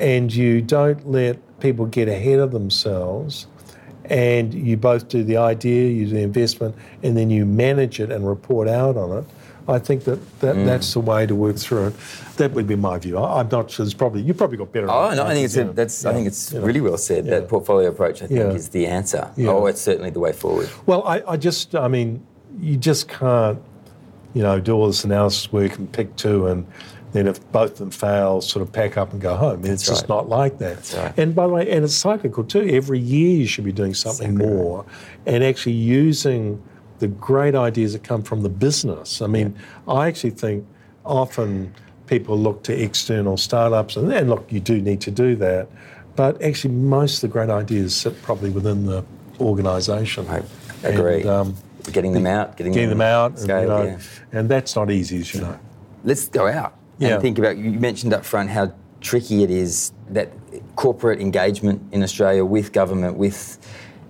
and 0.00 0.34
you 0.34 0.62
don't 0.62 1.08
let 1.08 1.60
people 1.60 1.84
get 1.84 2.08
ahead 2.08 2.38
of 2.38 2.52
themselves, 2.52 3.46
and 4.06 4.52
you 4.52 4.76
both 4.76 5.08
do 5.08 5.22
the 5.22 5.36
idea, 5.36 5.88
you 5.88 6.06
do 6.06 6.14
the 6.14 6.22
investment, 6.22 6.74
and 7.02 7.16
then 7.16 7.30
you 7.30 7.46
manage 7.46 8.00
it 8.00 8.10
and 8.10 8.26
report 8.26 8.66
out 8.66 8.96
on 8.96 9.18
it. 9.18 9.24
I 9.68 9.78
think 9.78 10.04
that, 10.04 10.18
that 10.40 10.56
Mm. 10.56 10.66
that's 10.66 10.92
the 10.94 11.00
way 11.00 11.26
to 11.26 11.34
work 11.34 11.56
through 11.56 11.88
it. 11.88 11.94
That 12.36 12.52
would 12.52 12.66
be 12.66 12.76
my 12.76 12.98
view. 12.98 13.18
I, 13.18 13.40
I'm 13.40 13.48
not 13.48 13.70
sure. 13.70 13.84
There's 13.84 13.94
probably 13.94 14.22
you 14.22 14.34
probably 14.34 14.56
got 14.56 14.72
better. 14.72 14.90
Oh 14.90 15.14
no, 15.14 15.24
I 15.24 15.34
think 15.34 15.44
it's 15.44 15.56
a, 15.56 15.64
Yeah. 15.64 15.70
that's 15.72 16.04
I 16.04 16.12
think 16.12 16.26
it's 16.26 16.52
Yeah. 16.52 16.60
really 16.60 16.80
well 16.80 16.96
said. 16.98 17.26
Yeah. 17.26 17.40
That 17.40 17.48
portfolio 17.48 17.88
approach, 17.88 18.22
I 18.22 18.26
think, 18.26 18.38
Yeah. 18.40 18.50
is 18.50 18.68
the 18.70 18.86
answer. 18.86 19.30
Yeah. 19.36 19.50
Oh, 19.50 19.66
it's 19.66 19.80
certainly 19.80 20.10
the 20.10 20.20
way 20.20 20.32
forward. 20.32 20.68
Well, 20.86 21.02
I, 21.04 21.22
I 21.28 21.36
just, 21.36 21.74
I 21.74 21.88
mean, 21.88 22.22
you 22.60 22.76
just 22.76 23.08
can't, 23.08 23.58
you 24.34 24.42
know, 24.42 24.58
do 24.60 24.72
all 24.74 24.86
this 24.88 25.04
analysis 25.04 25.52
work 25.52 25.76
and 25.78 25.90
pick 25.92 26.16
two, 26.16 26.46
and 26.46 26.66
then 27.12 27.26
if 27.26 27.40
both 27.52 27.72
of 27.72 27.78
them 27.78 27.90
fail, 27.90 28.40
sort 28.40 28.62
of 28.62 28.72
pack 28.72 28.96
up 28.96 29.12
and 29.12 29.20
go 29.20 29.34
home. 29.36 29.64
it's 29.64 29.86
just 29.86 30.08
not 30.08 30.28
like 30.28 30.58
that. 30.58 30.76
That's 30.76 30.94
right. 30.94 31.14
And 31.18 31.34
by 31.34 31.46
the 31.48 31.52
way, 31.52 31.70
and 31.70 31.84
it's 31.84 31.94
cyclical 31.94 32.44
too. 32.44 32.68
Every 32.70 32.98
year 33.00 33.36
you 33.36 33.46
should 33.46 33.64
be 33.64 33.72
doing 33.72 33.94
something 33.94 34.36
more, 34.36 34.84
and 35.26 35.42
actually 35.44 35.72
using 35.72 36.62
the 37.00 37.08
great 37.08 37.54
ideas 37.54 37.92
that 37.94 38.04
come 38.04 38.22
from 38.22 38.42
the 38.42 38.48
business. 38.48 39.20
I 39.20 39.26
mean, 39.26 39.56
I 39.88 40.06
actually 40.06 40.30
think 40.30 40.66
often 41.04 41.74
people 42.06 42.38
look 42.38 42.62
to 42.64 42.72
external 42.80 43.36
startups, 43.36 43.96
and, 43.96 44.12
and 44.12 44.30
look, 44.30 44.46
you 44.50 44.60
do 44.60 44.80
need 44.80 45.00
to 45.02 45.10
do 45.10 45.34
that. 45.36 45.68
But 46.16 46.40
actually, 46.42 46.74
most 46.74 47.16
of 47.16 47.20
the 47.22 47.32
great 47.32 47.50
ideas 47.50 47.94
sit 47.94 48.20
probably 48.22 48.50
within 48.50 48.86
the 48.86 49.04
organisation. 49.40 50.26
I 50.28 50.42
agree. 50.84 51.22
And, 51.22 51.30
um, 51.30 51.56
Getting 51.92 52.12
them 52.12 52.26
out, 52.26 52.58
getting, 52.58 52.74
getting 52.74 52.90
them 52.90 53.00
out, 53.00 53.38
and, 53.40 53.48
you 53.48 53.66
know, 53.66 53.82
yeah. 53.84 53.98
and 54.32 54.48
that's 54.50 54.76
not 54.76 54.90
easy, 54.90 55.20
as 55.20 55.32
you 55.34 55.40
know. 55.40 55.58
Let's 56.04 56.28
go 56.28 56.46
out 56.46 56.74
Yeah. 56.98 57.14
and 57.14 57.22
think 57.22 57.38
about. 57.38 57.56
You 57.56 57.70
mentioned 57.72 58.12
up 58.12 58.22
front 58.22 58.50
how 58.50 58.72
tricky 59.00 59.42
it 59.42 59.50
is 59.50 59.92
that 60.10 60.30
corporate 60.76 61.20
engagement 61.20 61.80
in 61.90 62.02
Australia 62.02 62.44
with 62.44 62.72
government, 62.72 63.16
with 63.16 63.58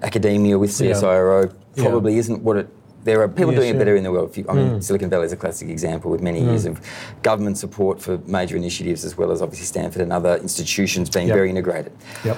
academia, 0.02 0.58
with 0.58 0.70
CSIRO 0.72 1.52
Yeah. 1.76 1.84
probably 1.84 2.18
isn't 2.18 2.42
what 2.42 2.56
it. 2.56 2.68
There 3.04 3.22
are 3.22 3.28
people 3.28 3.52
doing 3.52 3.70
it 3.70 3.72
yeah. 3.72 3.78
better 3.78 3.96
in 3.96 4.04
the 4.04 4.12
world. 4.12 4.36
You- 4.36 4.44
I 4.48 4.52
mean, 4.52 4.70
Mm. 4.72 4.82
Silicon 4.84 5.08
Valley 5.08 5.24
is 5.26 5.32
a 5.32 5.36
classic 5.36 5.68
example 5.70 6.10
with 6.10 6.20
many 6.20 6.40
years 6.44 6.66
of 6.66 6.80
government 7.22 7.56
support 7.56 8.00
for 8.00 8.18
major 8.26 8.56
initiatives, 8.56 9.04
as 9.04 9.16
well 9.16 9.30
as 9.32 9.40
obviously 9.40 9.66
Stanford 9.66 10.02
and 10.02 10.12
other 10.12 10.36
institutions 10.36 11.08
being 11.08 11.28
Yep. 11.28 11.34
very 11.36 11.48
integrated. 11.50 11.92
Yep. 12.24 12.36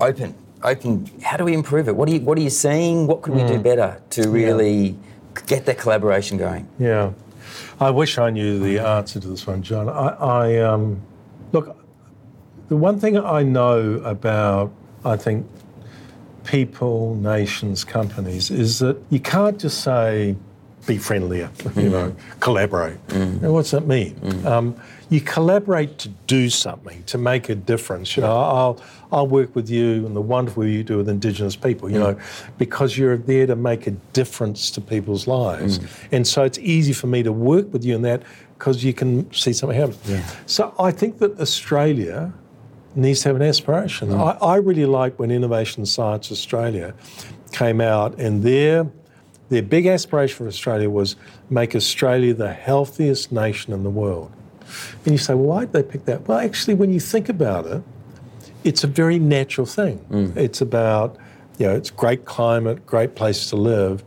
Open, 0.00 0.34
open. 0.62 1.10
How 1.22 1.36
do 1.36 1.44
we 1.44 1.52
improve 1.52 1.86
it? 1.88 1.96
What 1.96 2.08
are 2.08 2.12
you 2.12 2.20
What 2.20 2.38
are 2.38 2.40
you 2.40 2.50
seeing? 2.50 3.06
What 3.06 3.20
could 3.22 3.34
we 3.34 3.42
Mm. 3.42 3.48
do 3.48 3.58
better 3.58 3.98
to 4.10 4.28
really 4.30 4.96
get 5.46 5.66
that 5.66 5.76
collaboration 5.78 6.38
going? 6.38 6.66
Yeah. 6.78 7.10
I 7.80 7.90
wish 7.90 8.16
I 8.18 8.30
knew 8.30 8.58
the 8.58 8.78
answer 8.78 9.20
to 9.20 9.28
this 9.28 9.46
one, 9.46 9.62
John. 9.62 9.88
I, 9.88 10.08
I 10.18 10.56
um, 10.58 10.98
look, 11.52 11.76
the 12.68 12.76
one 12.76 12.98
thing 12.98 13.16
I 13.18 13.42
know 13.42 14.00
about, 14.04 14.70
I 15.04 15.16
think, 15.16 15.46
people, 16.48 17.14
nations, 17.16 17.84
companies 17.84 18.50
is 18.50 18.78
that 18.78 18.96
you 19.10 19.20
can't 19.20 19.60
just 19.60 19.82
say, 19.82 20.34
be 20.86 20.96
friendlier, 20.96 21.50
you 21.76 21.90
know, 21.90 22.16
collaborate. 22.40 23.06
Mm. 23.08 23.26
Mm. 23.26 23.42
Now, 23.42 23.52
what's 23.52 23.70
that 23.72 23.86
mean? 23.86 24.14
Mm. 24.14 24.44
Um, 24.46 24.80
you 25.10 25.20
collaborate 25.20 25.98
to 25.98 26.08
do 26.26 26.48
something, 26.48 27.02
to 27.04 27.18
make 27.18 27.50
a 27.50 27.54
difference. 27.54 28.16
You 28.16 28.22
know, 28.22 28.34
I'll, 28.34 28.80
I'll 29.12 29.26
work 29.26 29.54
with 29.54 29.68
you 29.68 30.06
and 30.06 30.16
the 30.16 30.22
wonderful 30.22 30.66
you 30.66 30.82
do 30.82 30.96
with 30.96 31.08
Indigenous 31.10 31.56
people, 31.56 31.90
you 31.90 31.98
know, 31.98 32.18
because 32.56 32.96
you're 32.96 33.18
there 33.18 33.46
to 33.46 33.56
make 33.56 33.86
a 33.86 33.90
difference 34.12 34.70
to 34.72 34.80
people's 34.80 35.26
lives. 35.26 35.80
And 36.12 36.26
so 36.26 36.44
it's 36.44 36.58
easy 36.58 36.94
for 36.94 37.08
me 37.08 37.22
to 37.22 37.32
work 37.32 37.70
with 37.72 37.84
you 37.84 37.94
in 37.94 38.02
that 38.02 38.22
because 38.58 38.82
you 38.82 38.94
can 38.94 39.30
see 39.32 39.52
something 39.52 39.78
happen. 39.78 40.22
So 40.46 40.74
I 40.78 40.92
think 40.92 41.18
that 41.18 41.38
Australia 41.38 42.32
needs 42.98 43.22
to 43.22 43.28
have 43.30 43.36
an 43.36 43.42
aspiration. 43.42 44.08
Mm. 44.08 44.38
I, 44.42 44.46
I 44.46 44.56
really 44.56 44.86
like 44.86 45.18
when 45.18 45.30
Innovation 45.30 45.86
Science 45.86 46.30
Australia 46.30 46.94
came 47.52 47.80
out 47.80 48.18
and 48.18 48.42
their 48.42 48.86
their 49.48 49.62
big 49.62 49.86
aspiration 49.86 50.36
for 50.36 50.46
Australia 50.46 50.90
was 50.90 51.16
make 51.48 51.74
Australia 51.74 52.34
the 52.34 52.52
healthiest 52.52 53.32
nation 53.32 53.72
in 53.72 53.82
the 53.82 53.90
world. 53.90 54.30
And 55.04 55.12
you 55.12 55.18
say, 55.18 55.32
well, 55.34 55.44
why 55.44 55.60
did 55.64 55.72
they 55.72 55.82
pick 55.82 56.04
that? 56.04 56.28
Well, 56.28 56.38
actually, 56.38 56.74
when 56.74 56.92
you 56.92 57.00
think 57.00 57.30
about 57.30 57.64
it, 57.64 57.82
it's 58.64 58.84
a 58.84 58.86
very 58.86 59.18
natural 59.18 59.66
thing. 59.66 60.04
Mm. 60.10 60.36
It's 60.36 60.60
about, 60.60 61.16
you 61.58 61.66
know, 61.66 61.74
it's 61.74 61.90
great 61.90 62.26
climate, 62.26 62.84
great 62.84 63.14
place 63.14 63.48
to 63.48 63.56
live. 63.56 64.04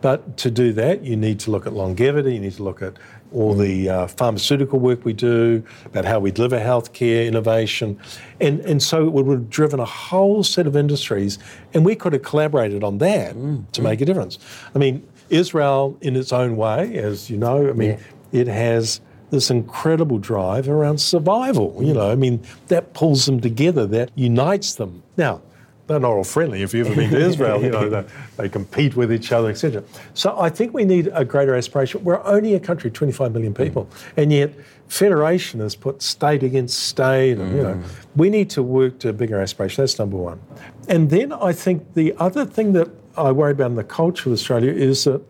But 0.00 0.36
to 0.36 0.50
do 0.50 0.72
that, 0.74 1.02
you 1.02 1.16
need 1.16 1.40
to 1.40 1.50
look 1.50 1.66
at 1.66 1.72
longevity, 1.72 2.34
you 2.34 2.40
need 2.40 2.52
to 2.54 2.62
look 2.62 2.82
at 2.82 2.94
all 3.34 3.54
the 3.54 3.88
uh, 3.88 4.06
pharmaceutical 4.06 4.78
work 4.78 5.04
we 5.04 5.12
do, 5.12 5.62
about 5.86 6.04
how 6.04 6.18
we 6.20 6.30
deliver 6.30 6.58
healthcare, 6.58 7.26
innovation. 7.26 7.98
And, 8.40 8.60
and 8.60 8.82
so 8.82 9.04
it 9.06 9.12
would 9.12 9.26
have 9.26 9.50
driven 9.50 9.80
a 9.80 9.84
whole 9.84 10.42
set 10.44 10.66
of 10.66 10.76
industries, 10.76 11.38
and 11.72 11.84
we 11.84 11.94
could 11.96 12.12
have 12.12 12.22
collaborated 12.22 12.84
on 12.84 12.98
that 12.98 13.34
to 13.72 13.82
make 13.82 14.00
a 14.00 14.04
difference. 14.04 14.38
I 14.74 14.78
mean, 14.78 15.06
Israel, 15.30 15.96
in 16.00 16.16
its 16.16 16.32
own 16.32 16.56
way, 16.56 16.96
as 16.96 17.28
you 17.30 17.36
know, 17.36 17.68
I 17.68 17.72
mean, 17.72 17.98
it 18.32 18.46
has 18.46 19.00
this 19.30 19.50
incredible 19.50 20.18
drive 20.18 20.68
around 20.68 20.98
survival. 20.98 21.76
You 21.80 21.94
know, 21.94 22.10
I 22.10 22.14
mean, 22.14 22.40
that 22.68 22.94
pulls 22.94 23.26
them 23.26 23.40
together, 23.40 23.86
that 23.86 24.10
unites 24.14 24.74
them. 24.76 25.02
Now, 25.16 25.42
they're 25.86 26.00
not 26.00 26.12
all 26.12 26.24
friendly. 26.24 26.62
If 26.62 26.72
you've 26.72 26.86
ever 26.86 26.96
been 26.96 27.10
to 27.10 27.18
Israel, 27.18 27.62
you 27.62 27.70
know, 27.70 27.88
they, 27.88 28.04
they 28.36 28.48
compete 28.48 28.96
with 28.96 29.12
each 29.12 29.32
other, 29.32 29.50
etc. 29.50 29.84
So 30.14 30.38
I 30.38 30.48
think 30.48 30.72
we 30.72 30.84
need 30.84 31.10
a 31.12 31.24
greater 31.24 31.54
aspiration. 31.54 32.02
We're 32.04 32.24
only 32.24 32.54
a 32.54 32.60
country, 32.60 32.90
25 32.90 33.32
million 33.32 33.52
people, 33.52 33.88
and 34.16 34.32
yet 34.32 34.52
federation 34.88 35.60
has 35.60 35.74
put 35.74 36.02
state 36.02 36.42
against 36.42 36.78
state. 36.78 37.38
And, 37.38 37.56
you 37.56 37.62
know, 37.62 37.82
we 38.16 38.30
need 38.30 38.48
to 38.50 38.62
work 38.62 38.98
to 39.00 39.10
a 39.10 39.12
bigger 39.12 39.40
aspiration. 39.40 39.82
That's 39.82 39.98
number 39.98 40.16
one. 40.16 40.40
And 40.88 41.10
then 41.10 41.32
I 41.32 41.52
think 41.52 41.94
the 41.94 42.14
other 42.18 42.44
thing 42.44 42.72
that 42.72 42.88
I 43.16 43.32
worry 43.32 43.52
about 43.52 43.70
in 43.70 43.76
the 43.76 43.84
culture 43.84 44.28
of 44.28 44.32
Australia 44.32 44.72
is 44.72 45.04
that 45.04 45.22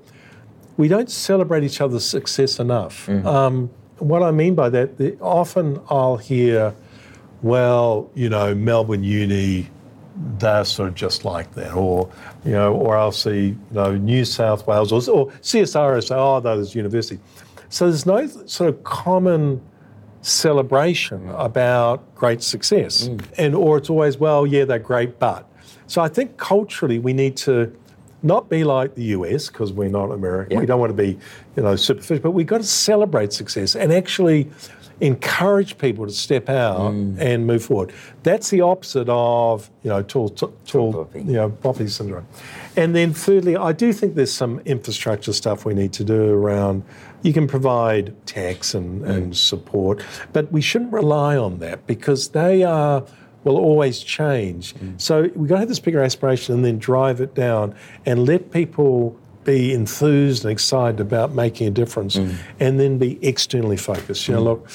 we 0.77 0.89
don't 0.89 1.11
celebrate 1.11 1.65
each 1.65 1.81
other's 1.81 2.05
success 2.05 2.59
enough. 2.59 3.09
Um, 3.09 3.71
what 3.99 4.23
I 4.23 4.31
mean 4.31 4.55
by 4.55 4.69
that, 4.71 4.99
the, 4.99 5.17
often 5.21 5.81
I'll 5.89 6.17
hear, 6.17 6.75
well, 7.43 8.11
you 8.15 8.29
know, 8.29 8.55
Melbourne 8.55 9.05
Uni, 9.05 9.71
they're 10.39 10.65
sort 10.65 10.89
of 10.89 10.95
just 10.95 11.25
like 11.25 11.53
that, 11.55 11.73
or 11.75 12.11
you 12.45 12.53
know, 12.53 12.73
or 12.75 12.97
I'll 12.97 13.13
see, 13.13 13.49
you 13.49 13.59
know, 13.73 13.97
New 13.97 14.25
South 14.25 14.67
Wales 14.67 14.93
or, 14.93 14.99
or 15.13 15.31
CSIRO 15.43 16.07
say, 16.07 16.15
oh, 16.15 16.41
those 16.41 16.75
university. 16.75 17.21
So 17.69 17.89
there's 17.89 18.07
no 18.07 18.27
sort 18.27 18.71
of 18.71 18.85
common 18.85 19.61
celebration 20.23 21.29
about 21.31 22.15
great 22.15 22.43
success, 22.43 23.09
mm. 23.09 23.25
and 23.39 23.55
or 23.55 23.79
it's 23.79 23.91
always, 23.91 24.19
well, 24.19 24.47
yeah, 24.47 24.65
they're 24.65 24.79
great, 24.79 25.19
but. 25.19 25.49
So 25.87 26.01
I 26.01 26.09
think 26.09 26.39
culturally 26.39 26.99
we 26.99 27.13
need 27.13 27.37
to 27.39 27.71
not 28.23 28.49
be 28.49 28.65
like 28.65 28.95
the 28.95 29.05
US 29.17 29.49
because 29.49 29.73
we're 29.73 29.91
not 29.91 30.11
American. 30.11 30.55
Yeah. 30.55 30.61
We 30.61 30.67
don't 30.67 30.81
want 30.81 30.97
to 30.97 31.03
be, 31.03 31.19
you 31.57 31.63
know, 31.63 31.77
superficial, 31.77 32.23
but 32.23 32.31
we've 32.31 32.47
got 32.47 32.59
to 32.59 32.67
celebrate 32.67 33.35
success 33.35 33.77
and 33.77 33.93
actually 33.93 34.51
encourage 35.01 35.77
people 35.79 36.07
to 36.07 36.13
step 36.13 36.49
out 36.49 36.93
mm. 36.93 37.19
and 37.19 37.47
move 37.47 37.65
forward. 37.65 37.93
That's 38.23 38.51
the 38.51 38.61
opposite 38.61 39.09
of, 39.09 39.71
you 39.83 39.91
know, 39.91 40.03
tall, 40.03 40.29
tall, 40.29 40.55
tall 40.67 40.93
poppy. 40.93 41.21
you 41.21 41.33
know, 41.33 41.51
poppy 41.51 41.89
syndrome. 41.89 42.27
And 42.77 42.95
then 42.95 43.13
thirdly, 43.13 43.57
I 43.57 43.73
do 43.73 43.93
think 43.93 44.15
there's 44.15 44.33
some 44.33 44.61
infrastructure 44.61 45.33
stuff 45.33 45.65
we 45.65 45.75
need 45.75 45.93
to 45.95 46.05
do 46.05 46.31
around. 46.31 46.85
You 47.23 47.33
can 47.33 47.47
provide 47.47 48.15
tax 48.27 48.75
and, 48.75 49.03
mm. 49.03 49.09
and 49.09 49.37
support, 49.37 50.05
but 50.33 50.51
we 50.53 50.61
shouldn't 50.61 50.93
rely 50.93 51.37
on 51.37 51.59
that 51.59 51.87
because 51.87 52.29
they 52.29 52.63
are 52.63 53.05
will 53.45 53.59
always 53.59 54.01
change. 54.01 54.75
Mm. 54.75 55.01
So 55.01 55.23
we've 55.35 55.49
got 55.49 55.57
to 55.57 55.61
have 55.61 55.69
this 55.69 55.79
bigger 55.79 56.03
aspiration 56.03 56.55
and 56.55 56.65
then 56.65 56.79
drive 56.79 57.21
it 57.21 57.35
down 57.35 57.75
and 58.07 58.27
let 58.27 58.51
people 58.51 59.19
be 59.45 59.73
enthused 59.73 60.45
and 60.45 60.53
excited 60.53 61.01
about 61.01 61.35
making 61.35 61.69
a 61.69 61.71
difference 61.71 62.17
mm. 62.17 62.37
and 62.61 62.81
then 62.81 62.99
be 62.99 63.19
externally 63.27 63.77
focused. 63.77 64.27
You 64.29 64.35
know, 64.35 64.41
mm. 64.41 64.45
look, 64.45 64.71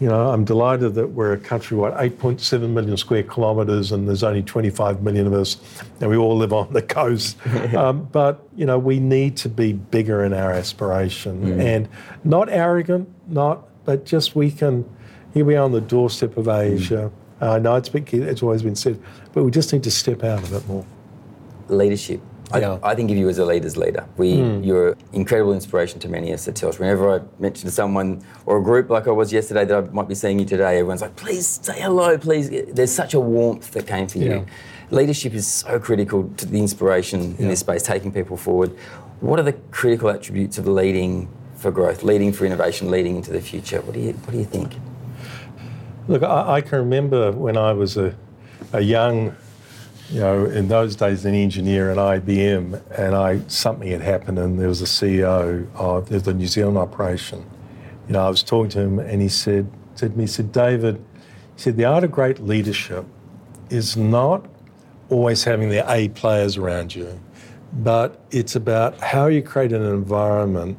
you 0.00 0.08
know, 0.08 0.30
I'm 0.30 0.44
delighted 0.44 0.94
that 0.94 1.08
we're 1.10 1.32
a 1.32 1.38
country, 1.38 1.76
what, 1.76 1.94
8.7 1.94 2.70
million 2.70 2.96
square 2.96 3.22
kilometres 3.22 3.92
and 3.92 4.08
there's 4.08 4.22
only 4.22 4.42
25 4.42 5.02
million 5.02 5.26
of 5.26 5.32
us 5.32 5.56
and 6.00 6.10
we 6.10 6.16
all 6.16 6.36
live 6.36 6.52
on 6.52 6.72
the 6.72 6.82
coast. 6.82 7.36
um, 7.74 8.08
but, 8.10 8.46
you 8.56 8.66
know, 8.66 8.78
we 8.78 8.98
need 8.98 9.36
to 9.38 9.48
be 9.48 9.72
bigger 9.72 10.24
in 10.24 10.32
our 10.32 10.52
aspiration 10.52 11.44
mm. 11.44 11.60
and 11.60 11.88
not 12.24 12.48
arrogant, 12.48 13.08
not, 13.28 13.66
but 13.84 14.04
just 14.04 14.34
we 14.34 14.50
can, 14.50 14.84
here 15.32 15.44
we 15.44 15.56
are 15.56 15.64
on 15.64 15.72
the 15.72 15.80
doorstep 15.80 16.36
of 16.36 16.48
Asia. 16.48 17.10
Uh, 17.40 17.52
I 17.52 17.58
know 17.58 17.76
it's, 17.76 17.88
been, 17.88 18.06
it's 18.10 18.42
always 18.42 18.62
been 18.62 18.76
said, 18.76 19.00
but 19.32 19.44
we 19.44 19.50
just 19.50 19.72
need 19.72 19.82
to 19.84 19.90
step 19.90 20.24
out 20.24 20.46
a 20.46 20.50
bit 20.50 20.66
more. 20.68 20.84
leadership. 21.68 22.20
I, 22.54 22.60
Yeah. 22.60 22.76
Hmm. 22.76 22.84
I 22.84 22.94
think 22.94 23.10
of 23.10 23.16
you 23.16 23.28
as 23.28 23.38
a 23.38 23.44
leader's 23.44 23.76
leader. 23.76 24.04
We, 24.16 24.32
You're 24.62 24.96
incredible 25.12 25.52
inspiration 25.54 25.98
to 26.00 26.08
many 26.08 26.30
of 26.30 26.34
us 26.34 26.48
at 26.48 26.54
Telstra. 26.54 26.80
Whenever 26.80 27.10
I 27.16 27.20
mention 27.38 27.66
to 27.68 27.70
someone 27.74 28.22
or 28.46 28.58
a 28.58 28.62
group 28.62 28.90
like 28.90 29.06
I 29.08 29.10
was 29.10 29.32
yesterday 29.32 29.64
that 29.64 29.76
I 29.76 29.80
might 29.90 30.08
be 30.08 30.14
seeing 30.14 30.38
you 30.38 30.44
today, 30.44 30.78
everyone's 30.78 31.02
like, 31.02 31.16
please 31.16 31.46
say 31.62 31.80
hello, 31.80 32.16
please. 32.16 32.48
There's 32.72 32.92
such 32.92 33.14
a 33.14 33.20
warmth 33.20 33.72
that 33.72 33.86
came 33.86 34.06
for 34.08 34.18
Yeah. 34.18 34.34
you. 34.34 34.46
Leadership 34.90 35.34
is 35.34 35.46
so 35.46 35.78
critical 35.80 36.30
to 36.36 36.46
the 36.46 36.58
inspiration 36.58 37.34
in 37.38 37.48
this 37.48 37.60
space, 37.60 37.82
taking 37.82 38.12
people 38.12 38.36
forward. 38.36 38.70
What 39.20 39.38
are 39.40 39.42
the 39.42 39.54
critical 39.70 40.08
attributes 40.10 40.58
of 40.58 40.68
leading 40.68 41.28
for 41.56 41.70
growth, 41.70 42.02
leading 42.02 42.32
for 42.32 42.44
innovation, 42.44 42.90
leading 42.90 43.16
into 43.16 43.32
the 43.32 43.40
future? 43.40 43.80
What 43.80 43.94
do 43.94 44.00
you, 44.00 44.12
what 44.12 44.32
do 44.32 44.38
you 44.38 44.44
think? 44.44 44.72
Look, 46.06 46.22
I, 46.22 46.56
I 46.56 46.60
can 46.60 46.78
remember 46.78 47.32
when 47.32 47.56
I 47.56 47.72
was 47.72 47.96
a, 47.96 48.14
a 48.74 48.80
young, 48.82 49.34
you 50.10 50.20
know, 50.20 50.44
in 50.44 50.68
those 50.68 50.96
days, 50.96 51.24
an 51.24 51.34
engineer 51.34 51.90
at 51.90 51.96
IBM, 51.96 52.82
and 52.98 53.14
I 53.14 53.40
something 53.48 53.88
had 53.88 54.02
happened, 54.02 54.38
and 54.38 54.58
there 54.58 54.68
was 54.68 54.82
a 54.82 54.86
CEO 54.86 55.66
of 55.74 56.08
the 56.08 56.34
New 56.34 56.46
Zealand 56.46 56.76
operation. 56.76 57.44
You 58.06 58.14
know, 58.14 58.26
I 58.26 58.28
was 58.28 58.42
talking 58.42 58.70
to 58.70 58.80
him, 58.80 58.98
and 58.98 59.22
he 59.22 59.28
said, 59.28 59.70
said 59.94 60.12
to 60.12 60.18
me, 60.18 60.24
he 60.24 60.28
said, 60.28 60.52
David, 60.52 60.96
he 61.56 61.62
said, 61.62 61.76
the 61.76 61.86
art 61.86 62.04
of 62.04 62.12
great 62.12 62.40
leadership 62.40 63.06
is 63.70 63.96
not 63.96 64.46
always 65.08 65.44
having 65.44 65.70
the 65.70 65.90
A 65.90 66.08
players 66.10 66.56
around 66.56 66.94
you, 66.94 67.18
but 67.72 68.20
it's 68.30 68.54
about 68.54 68.98
how 69.00 69.26
you 69.26 69.42
create 69.42 69.72
an 69.72 69.84
environment 69.84 70.76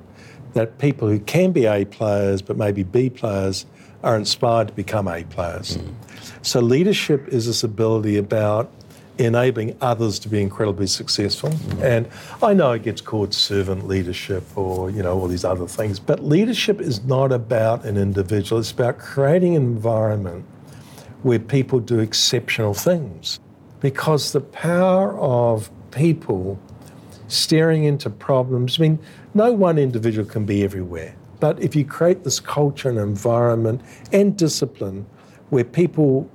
that 0.54 0.78
people 0.78 1.08
who 1.08 1.20
can 1.20 1.52
be 1.52 1.66
A 1.66 1.86
players 1.86 2.42
but 2.42 2.58
maybe 2.58 2.84
B 2.84 3.10
players 3.10 3.66
are 4.04 4.16
inspired 4.16 4.70
to 4.70 4.74
become 4.74 5.08
A 5.08 5.24
players. 5.24 5.78
Mm. 5.78 5.94
So 6.42 6.60
leadership 6.60 7.28
is 7.28 7.48
this 7.48 7.64
ability 7.64 8.18
about 8.18 8.72
enabling 9.18 9.78
others 9.82 10.20
to 10.20 10.30
be 10.30 10.42
incredibly 10.42 10.88
successful. 10.88 11.50
Mm. 11.50 11.82
And 11.84 12.10
I 12.44 12.54
know 12.54 12.72
it 12.74 12.84
gets 12.84 13.02
called 13.02 13.34
servant 13.34 13.88
leadership 13.88 14.44
or, 14.58 14.90
you 14.90 15.02
know, 15.04 15.20
all 15.20 15.28
these 15.28 15.46
other 15.46 15.68
things, 15.68 16.00
but 16.00 16.24
leadership 16.24 16.82
is 16.82 17.04
not 17.06 17.32
about 17.32 17.86
an 17.86 17.98
individual. 17.98 18.60
It's 18.60 18.72
about 18.72 18.98
creating 18.98 19.56
an 19.56 19.64
environment 19.64 20.46
where 21.24 21.40
people 21.40 21.80
do 21.80 22.00
exceptional 22.00 22.74
things. 22.74 23.40
Because 23.80 24.32
the 24.32 24.42
power 24.42 25.18
of 25.20 25.70
people 25.92 26.60
staring 27.28 27.84
into 27.84 28.10
problems, 28.10 28.80
I 28.80 28.84
mean, 28.84 29.00
no 29.34 29.52
one 29.52 29.78
individual 29.78 30.28
can 30.28 30.46
be 30.46 30.64
everywhere. 30.64 31.16
But 31.40 31.62
if 31.62 31.76
you 31.76 31.86
create 31.86 32.24
this 32.24 32.40
culture 32.40 32.90
and 32.90 32.98
environment 32.98 33.82
and 34.12 34.38
discipline 34.38 35.06
where 35.50 35.64
people 35.64 36.30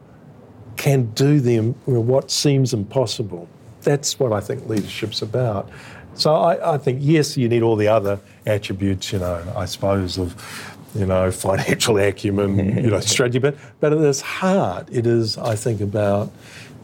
can 0.80 1.04
do 1.12 1.40
the, 1.40 1.58
what 1.84 2.30
seems 2.30 2.72
impossible, 2.72 3.46
that's 3.82 4.18
what 4.18 4.32
I 4.32 4.40
think 4.40 4.66
leadership's 4.66 5.20
about. 5.20 5.68
So 6.14 6.34
I, 6.34 6.74
I, 6.74 6.78
think, 6.78 7.00
yes, 7.02 7.36
you 7.36 7.50
need 7.50 7.62
all 7.62 7.76
the 7.76 7.88
other 7.88 8.18
attributes, 8.46 9.12
you 9.12 9.18
know, 9.18 9.44
I 9.54 9.66
suppose, 9.66 10.16
of, 10.16 10.34
you 10.94 11.04
know, 11.04 11.30
financial 11.48 11.98
acumen, 11.98 12.82
you 12.82 12.90
know, 12.90 13.00
strategy, 13.00 13.38
but, 13.38 13.56
but 13.80 13.92
at 13.92 13.98
its 13.98 14.22
heart, 14.22 14.88
it 14.90 15.06
is, 15.06 15.36
I 15.36 15.54
think, 15.54 15.82
about 15.82 16.32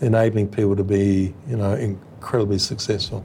enabling 0.03 0.49
people 0.49 0.77
to 0.77 0.85
be, 0.85 1.33
you 1.49 1.57
know, 1.57 1.73
incredibly 1.73 2.59
successful. 2.59 3.25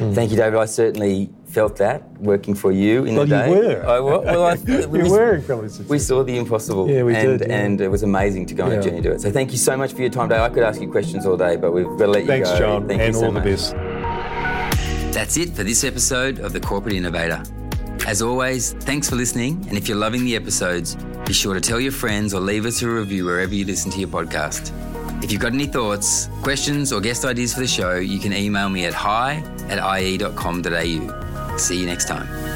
Mm. 0.00 0.14
Thank 0.14 0.30
you, 0.30 0.36
David. 0.38 0.58
I 0.58 0.64
certainly 0.64 1.28
felt 1.46 1.76
that 1.76 2.10
working 2.20 2.54
for 2.54 2.72
you 2.72 3.04
in 3.04 3.16
well, 3.16 3.26
the 3.26 3.30
day. 3.30 3.50
You 3.50 3.58
were. 3.58 3.86
I, 3.86 4.00
well, 4.00 4.22
well 4.22 4.44
I, 4.46 4.54
we, 4.86 5.02
you 5.02 5.10
were 5.10 5.34
incredibly. 5.34 5.84
We 5.86 5.98
saw 5.98 6.24
the 6.24 6.38
impossible. 6.38 6.88
Yeah, 6.88 7.02
we 7.02 7.14
and, 7.14 7.38
did. 7.38 7.48
Yeah. 7.48 7.56
And 7.58 7.80
it 7.80 7.88
was 7.88 8.02
amazing 8.02 8.46
to 8.46 8.54
go 8.54 8.64
on 8.64 8.72
a 8.72 8.82
journey 8.82 9.02
to 9.02 9.02
do 9.02 9.12
it. 9.12 9.20
So 9.20 9.30
thank 9.30 9.52
you 9.52 9.58
so 9.58 9.76
much 9.76 9.92
for 9.92 10.00
your 10.00 10.10
time, 10.10 10.30
Dave. 10.30 10.40
I 10.40 10.48
could 10.48 10.62
ask 10.62 10.80
you 10.80 10.90
questions 10.90 11.26
all 11.26 11.36
day, 11.36 11.56
but 11.56 11.72
we've 11.72 11.84
got 11.84 11.98
to 11.98 12.06
let 12.06 12.26
Thanks, 12.26 12.50
you 12.50 12.58
go. 12.58 12.58
Thanks, 12.58 12.58
John. 12.58 12.88
Thank 12.88 13.00
and 13.02 13.14
you 13.14 13.20
so 13.20 13.26
all 13.26 13.32
much. 13.32 13.44
the 13.44 13.50
best. 13.50 13.72
That's 15.12 15.36
it 15.36 15.50
for 15.50 15.64
this 15.64 15.84
episode 15.84 16.38
of 16.38 16.54
The 16.54 16.60
Corporate 16.60 16.94
Innovator. 16.94 17.42
As 18.06 18.22
always, 18.22 18.72
thanks 18.72 19.10
for 19.10 19.16
listening. 19.16 19.62
And 19.68 19.76
if 19.76 19.86
you're 19.86 19.98
loving 19.98 20.24
the 20.24 20.34
episodes, 20.34 20.96
be 21.26 21.34
sure 21.34 21.52
to 21.52 21.60
tell 21.60 21.78
your 21.78 21.92
friends 21.92 22.32
or 22.32 22.40
leave 22.40 22.64
us 22.64 22.80
a 22.80 22.88
review 22.88 23.26
wherever 23.26 23.54
you 23.54 23.66
listen 23.66 23.90
to 23.92 23.98
your 23.98 24.08
podcast. 24.08 24.72
If 25.22 25.30
you've 25.30 25.40
got 25.40 25.52
any 25.52 25.66
thoughts, 25.66 26.28
questions, 26.42 26.92
or 26.92 27.00
guest 27.00 27.24
ideas 27.24 27.54
for 27.54 27.60
the 27.60 27.66
show, 27.66 27.96
you 27.96 28.18
can 28.18 28.32
email 28.32 28.68
me 28.68 28.86
at 28.86 28.94
hi 28.94 29.44
at 29.68 29.78
ie.com.au. 30.00 31.56
See 31.56 31.78
you 31.78 31.86
next 31.86 32.08
time. 32.08 32.49